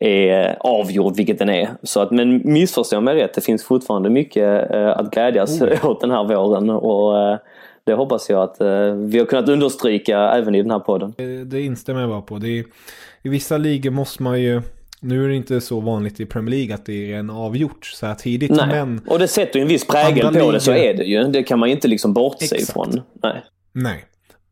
är 0.00 0.56
avgjord, 0.60 1.16
vilket 1.16 1.38
den 1.38 1.48
är. 1.48 1.70
Så 1.82 2.00
att, 2.00 2.10
men 2.10 2.52
missförstå 2.52 3.00
mig 3.00 3.14
rätt, 3.14 3.34
det 3.34 3.40
finns 3.40 3.64
fortfarande 3.64 4.10
mycket 4.10 4.70
eh, 4.70 4.88
att 4.88 5.10
glädjas 5.10 5.60
oh. 5.62 5.86
åt 5.90 6.00
den 6.00 6.10
här 6.10 6.24
våren. 6.24 6.70
Och, 6.70 7.18
eh, 7.18 7.38
det 7.84 7.94
hoppas 7.94 8.30
jag 8.30 8.42
att 8.42 8.60
eh, 8.60 8.92
vi 8.92 9.18
har 9.18 9.26
kunnat 9.26 9.48
understryka 9.48 10.18
även 10.18 10.54
i 10.54 10.62
den 10.62 10.70
här 10.70 10.78
podden. 10.78 11.14
Det, 11.16 11.44
det 11.44 11.62
instämmer 11.62 12.00
jag 12.00 12.10
bara 12.10 12.22
på. 12.22 12.38
Det 12.38 12.58
är, 12.58 12.64
I 13.22 13.28
vissa 13.28 13.56
ligor 13.56 13.90
måste 13.90 14.22
man 14.22 14.40
ju 14.40 14.62
nu 15.00 15.24
är 15.24 15.28
det 15.28 15.34
inte 15.34 15.60
så 15.60 15.80
vanligt 15.80 16.20
i 16.20 16.26
Premier 16.26 16.56
League 16.56 16.74
att 16.74 16.86
det 16.86 17.12
är 17.12 17.18
en 17.18 17.30
avgjort 17.30 17.86
så 17.86 18.06
här 18.06 18.14
tidigt. 18.14 18.50
Nej. 18.50 18.66
Men 18.66 19.00
och 19.06 19.18
det 19.18 19.28
sätter 19.28 19.58
ju 19.58 19.62
en 19.62 19.68
viss 19.68 19.86
prägel 19.86 20.26
på 20.26 20.30
ligor... 20.30 20.52
det, 20.52 20.60
så 20.60 20.72
är 20.72 20.94
det 20.94 21.04
ju. 21.04 21.24
Det 21.24 21.42
kan 21.42 21.58
man 21.58 21.68
ju 21.68 21.74
inte 21.74 21.88
liksom 21.88 22.12
bortse 22.12 22.56
ifrån. 22.56 23.00
Nej. 23.22 23.44
Nej. 23.72 24.04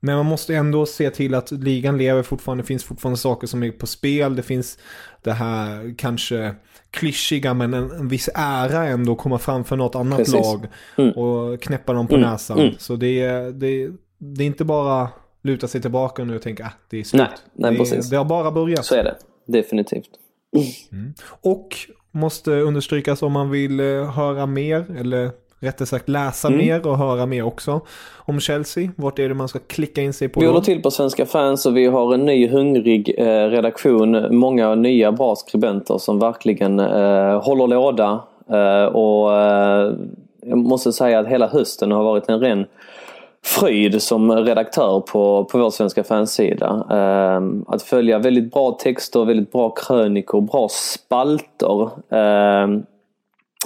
Men 0.06 0.16
man 0.16 0.26
måste 0.26 0.54
ändå 0.54 0.86
se 0.86 1.10
till 1.10 1.34
att 1.34 1.50
ligan 1.50 1.98
lever 1.98 2.22
fortfarande. 2.22 2.62
Det 2.62 2.66
finns 2.66 2.84
fortfarande 2.84 3.18
saker 3.18 3.46
som 3.46 3.62
är 3.62 3.70
på 3.70 3.86
spel. 3.86 4.36
Det 4.36 4.42
finns 4.42 4.78
det 5.22 5.32
här 5.32 5.94
kanske 5.98 6.54
klyschiga 6.90 7.54
men 7.54 7.74
en, 7.74 7.90
en 7.90 8.08
viss 8.08 8.28
ära 8.34 8.86
ändå 8.86 9.14
komma 9.14 9.38
fram 9.38 9.64
för 9.64 9.76
något 9.76 9.94
annat 9.94 10.18
Precis. 10.18 10.34
lag 10.34 10.66
mm. 10.98 11.10
och 11.10 11.60
knäppa 11.60 11.92
dem 11.92 12.06
på 12.06 12.14
mm. 12.14 12.30
näsan. 12.30 12.58
Mm. 12.58 12.74
Så 12.78 12.96
det 12.96 13.20
är, 13.20 13.52
det, 13.52 13.90
det 14.18 14.44
är 14.44 14.46
inte 14.46 14.64
bara 14.64 15.08
luta 15.42 15.68
sig 15.68 15.80
tillbaka 15.80 16.24
nu 16.24 16.36
och 16.36 16.42
tänka 16.42 16.64
att 16.64 16.72
ah, 16.72 16.76
det 16.90 17.00
är 17.00 17.04
slut. 17.04 17.20
Nej, 17.22 17.30
nej, 17.54 17.72
det, 17.72 17.78
precis. 17.78 18.10
det 18.10 18.16
har 18.16 18.24
bara 18.24 18.50
börjat. 18.50 18.84
Så 18.84 18.94
är 18.94 19.04
det, 19.04 19.16
definitivt. 19.46 20.10
Mm. 20.92 21.14
Och 21.40 21.68
måste 22.10 22.50
understrykas 22.50 23.22
om 23.22 23.32
man 23.32 23.50
vill 23.50 23.80
eh, 23.80 24.10
höra 24.10 24.46
mer 24.46 24.96
eller 24.98 25.30
rättare 25.66 25.86
sagt 25.86 26.08
läsa 26.08 26.48
Mm. 26.48 26.58
mer 26.58 26.86
och 26.86 26.98
höra 26.98 27.26
mer 27.26 27.42
också 27.42 27.80
om 28.16 28.40
Chelsea? 28.40 28.90
Vart 28.96 29.18
är 29.18 29.28
det 29.28 29.34
man 29.34 29.48
ska 29.48 29.58
klicka 29.58 30.02
in 30.02 30.12
sig 30.12 30.28
på 30.28 30.40
Vi 30.40 30.46
håller 30.46 30.60
till 30.60 30.82
på 30.82 30.90
Svenska 30.90 31.26
fans 31.26 31.66
och 31.66 31.76
vi 31.76 31.86
har 31.86 32.14
en 32.14 32.24
ny 32.24 32.48
hungrig 32.48 33.14
eh, 33.18 33.24
redaktion. 33.26 34.36
Många 34.36 34.74
nya 34.74 35.12
bra 35.12 35.36
skribenter 35.36 35.98
som 35.98 36.18
verkligen 36.18 36.80
eh, 36.80 37.42
håller 37.42 37.66
låda. 37.66 38.22
Eh, 38.50 38.84
och 38.84 39.32
eh, 39.40 39.92
jag 40.46 40.58
måste 40.58 40.92
säga 40.92 41.18
att 41.18 41.28
hela 41.28 41.46
hösten 41.48 41.92
har 41.92 42.04
varit 42.04 42.28
en 42.28 42.40
ren 42.40 42.66
fröjd 43.44 44.02
som 44.02 44.32
redaktör 44.32 45.00
på, 45.00 45.44
på 45.44 45.58
vår 45.58 45.70
Svenska 45.70 46.04
fansida. 46.04 46.86
Eh, 46.90 47.42
att 47.74 47.82
följa 47.82 48.18
väldigt 48.18 48.52
bra 48.52 48.72
texter, 48.72 49.24
väldigt 49.24 49.52
bra 49.52 49.70
krönikor, 49.70 50.40
bra 50.40 50.68
spalter. 50.70 51.82
Eh, 52.10 52.80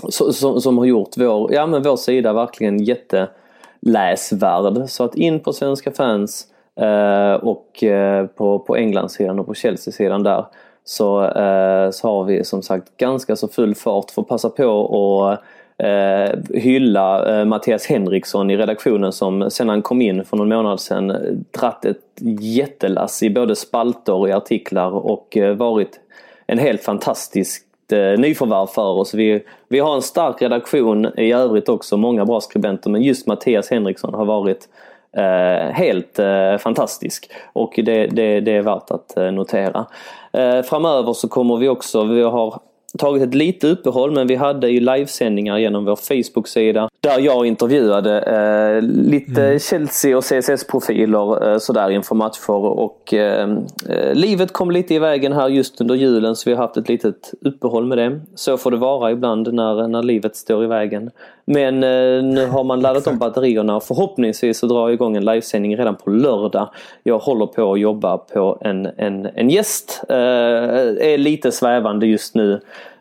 som, 0.08 0.60
som 0.60 0.78
har 0.78 0.84
gjort 0.84 1.16
vår, 1.16 1.54
ja, 1.54 1.66
men 1.66 1.82
vår 1.82 1.96
sida 1.96 2.32
verkligen 2.32 2.84
jätteläsvärd. 2.84 4.88
Så 4.88 5.04
att 5.04 5.14
in 5.14 5.40
på 5.40 5.52
Svenska 5.52 5.90
fans 5.90 6.46
eh, 6.80 7.32
och 7.32 7.84
eh, 7.84 8.26
på, 8.26 8.58
på 8.58 8.76
Englandssidan 8.76 9.38
och 9.38 9.46
på 9.46 9.54
Chelsea-sidan 9.54 10.22
där 10.22 10.44
så, 10.84 11.24
eh, 11.24 11.90
så 11.90 12.08
har 12.08 12.24
vi 12.24 12.44
som 12.44 12.62
sagt 12.62 12.96
ganska 12.96 13.36
så 13.36 13.48
full 13.48 13.74
fart. 13.74 14.10
Får 14.10 14.22
passa 14.22 14.50
på 14.50 15.26
att 15.26 15.40
eh, 15.86 16.38
hylla 16.54 17.40
eh, 17.40 17.44
Mattias 17.44 17.86
Henriksson 17.86 18.50
i 18.50 18.56
redaktionen 18.56 19.12
som 19.12 19.50
sedan 19.50 19.68
han 19.68 19.82
kom 19.82 20.02
in 20.02 20.24
för 20.24 20.36
någon 20.36 20.48
månad 20.48 20.80
sedan 20.80 21.12
dratt 21.50 21.84
ett 21.84 21.96
jättelass 22.40 23.22
i 23.22 23.30
både 23.30 23.56
spalter 23.56 24.14
och 24.14 24.28
i 24.28 24.32
artiklar 24.32 24.90
och 24.90 25.36
eh, 25.36 25.54
varit 25.54 26.00
en 26.46 26.58
helt 26.58 26.82
fantastisk 26.82 27.66
eh, 27.92 28.18
nyförvärv 28.18 28.66
för 28.66 28.82
oss. 28.82 29.14
Vi, 29.14 29.44
vi 29.68 29.78
har 29.78 29.94
en 29.94 30.02
stark 30.02 30.42
redaktion 30.42 31.18
i 31.18 31.32
övrigt 31.32 31.68
också, 31.68 31.96
många 31.96 32.24
bra 32.24 32.40
skribenter, 32.40 32.90
men 32.90 33.02
just 33.02 33.26
Mattias 33.26 33.70
Henriksson 33.70 34.14
har 34.14 34.24
varit 34.24 34.68
eh, 35.16 35.72
helt 35.72 36.18
eh, 36.18 36.56
fantastisk 36.58 37.30
och 37.52 37.72
det, 37.76 38.06
det, 38.06 38.40
det 38.40 38.52
är 38.52 38.62
värt 38.62 38.90
att 38.90 39.16
eh, 39.16 39.32
notera. 39.32 39.86
Eh, 40.32 40.62
framöver 40.62 41.12
så 41.12 41.28
kommer 41.28 41.56
vi 41.56 41.68
också, 41.68 42.04
vi 42.04 42.22
har 42.22 42.60
tagit 42.98 43.22
ett 43.22 43.34
litet 43.34 43.64
uppehåll 43.64 44.10
men 44.10 44.26
vi 44.26 44.34
hade 44.34 44.68
ju 44.68 44.80
livesändningar 44.80 45.58
genom 45.58 45.84
vår 45.84 45.96
Facebook-sida 45.96 46.88
där 47.00 47.18
jag 47.18 47.46
intervjuade 47.46 48.20
eh, 48.20 48.82
lite 48.82 49.58
Chelsea 49.58 50.16
och 50.16 50.24
CSS-profiler 50.24 51.52
eh, 51.52 51.58
sådär 51.58 51.90
inför 51.90 52.14
matcher 52.14 52.50
och 52.50 53.14
eh, 53.14 53.56
eh, 53.88 54.14
livet 54.14 54.52
kom 54.52 54.70
lite 54.70 54.94
i 54.94 54.98
vägen 54.98 55.32
här 55.32 55.48
just 55.48 55.80
under 55.80 55.94
julen 55.94 56.36
så 56.36 56.50
vi 56.50 56.56
har 56.56 56.62
haft 56.62 56.76
ett 56.76 56.88
litet 56.88 57.32
uppehåll 57.40 57.86
med 57.86 57.98
det. 57.98 58.20
Så 58.34 58.56
får 58.56 58.70
det 58.70 58.76
vara 58.76 59.10
ibland 59.10 59.54
när, 59.54 59.88
när 59.88 60.02
livet 60.02 60.36
står 60.36 60.64
i 60.64 60.66
vägen. 60.66 61.10
Men 61.52 61.84
eh, 61.84 62.22
nu 62.22 62.46
har 62.46 62.64
man 62.64 62.80
laddat 62.80 63.06
om 63.06 63.18
batterierna 63.18 63.76
och 63.76 63.82
förhoppningsvis 63.82 64.58
så 64.58 64.66
drar 64.66 64.80
jag 64.80 64.92
igång 64.92 65.16
en 65.16 65.24
livesändning 65.24 65.76
redan 65.76 65.96
på 65.96 66.10
lördag. 66.10 66.68
Jag 67.02 67.18
håller 67.18 67.46
på 67.46 67.72
att 67.72 67.80
jobba 67.80 68.18
på 68.18 68.58
en, 68.60 68.88
en, 68.96 69.28
en 69.34 69.50
gäst. 69.50 70.04
Eh, 70.08 70.16
är 70.16 71.18
lite 71.18 71.52
svävande 71.52 72.06
just 72.06 72.34
nu. 72.34 72.60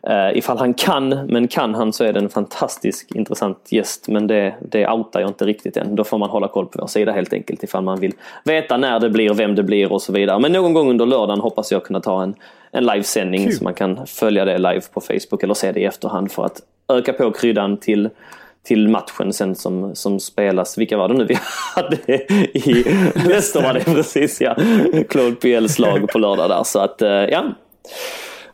Uh, 0.10 0.38
ifall 0.38 0.58
han 0.58 0.74
kan, 0.74 1.10
men 1.10 1.48
kan 1.48 1.76
han 1.76 1.94
så 1.94 2.04
är 2.04 2.14
det 2.14 2.20
en 2.20 2.30
fantastisk 2.30 3.12
intressant 3.16 3.68
gäst. 3.70 4.08
Men 4.08 4.28
det, 4.28 4.56
det 4.62 4.90
outar 4.90 5.20
jag 5.20 5.30
inte 5.30 5.46
riktigt 5.46 5.78
än. 5.78 5.96
Då 5.96 6.04
får 6.04 6.18
man 6.18 6.30
hålla 6.30 6.48
koll 6.48 6.66
på 6.66 6.80
vår 6.82 6.88
sida 6.88 7.12
helt 7.12 7.34
enkelt 7.34 7.64
ifall 7.64 7.84
man 7.84 8.00
vill 8.00 8.14
veta 8.44 8.78
när 8.78 9.00
det 9.00 9.10
blir, 9.10 9.34
vem 9.34 9.56
det 9.56 9.64
blir 9.64 9.94
och 9.94 10.02
så 10.02 10.14
vidare. 10.14 10.40
Men 10.40 10.52
någon 10.52 10.74
gång 10.74 10.90
under 10.90 11.06
lördagen 11.06 11.40
hoppas 11.40 11.72
jag 11.72 11.84
kunna 11.84 12.00
ta 12.00 12.24
en, 12.24 12.36
en 12.72 12.86
livesändning 12.86 13.52
så 13.52 13.64
man 13.64 13.74
kan 13.74 14.08
följa 14.08 14.46
det 14.46 14.58
live 14.58 14.82
på 14.94 15.02
Facebook 15.02 15.44
eller 15.44 15.54
se 15.54 15.72
det 15.72 15.80
i 15.80 15.86
efterhand 15.86 16.32
för 16.32 16.46
att 16.46 16.62
öka 16.90 17.14
på 17.14 17.32
kryddan 17.32 17.78
till 17.78 18.10
till 18.64 18.88
matchen 18.88 19.34
sen 19.34 19.56
som, 19.56 19.96
som 19.96 20.20
spelas, 20.20 20.78
vilka 20.78 20.98
var 20.98 21.08
det 21.08 21.14
nu 21.14 21.26
vi 21.26 21.38
hade 21.76 21.96
i 22.58 22.84
Leicester 23.28 23.62
var 23.64 23.74
det 23.74 23.84
precis 23.84 24.42
ja. 24.42 24.56
Claude 25.10 25.36
PLs 25.36 25.80
lag 25.80 26.08
på 26.10 26.18
lördag 26.20 26.50
där 26.50 26.64
så 26.64 26.80
att 26.80 27.02
eh, 27.02 27.10
ja. 27.10 27.44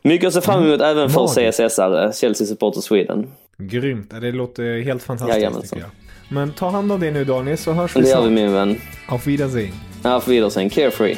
Mycket 0.02 0.28
att 0.28 0.34
se 0.34 0.42
fram 0.42 0.64
emot 0.66 0.82
även 0.82 1.10
för. 1.10 1.20
CSS-are, 1.28 2.12
Chelsea 2.20 2.48
Supporter 2.48 2.82
Sweden. 2.82 3.28
Grymt, 3.58 4.12
det 4.22 4.32
låter 4.32 4.82
helt 4.84 5.04
fantastiskt 5.04 5.38
Jajamensan. 5.38 5.62
tycker 5.70 5.82
jag. 5.82 5.90
Men 6.30 6.52
ta 6.52 6.70
hand 6.70 6.92
om 6.92 7.00
det 7.00 7.12
nu 7.12 7.26
Daniel 7.26 7.58
så 7.58 7.74
hörs 7.74 7.96
vi 7.96 8.02
Det 8.02 8.10
gör 8.10 8.16
vi 8.18 8.22
snart. 8.28 8.34
min 8.34 8.54
vän. 8.54 8.76
Auf 9.08 9.28
Wiedersehen. 9.28 9.72
Auf 10.04 10.28
Wiedersehen, 10.28 10.70
carefree. 10.70 11.18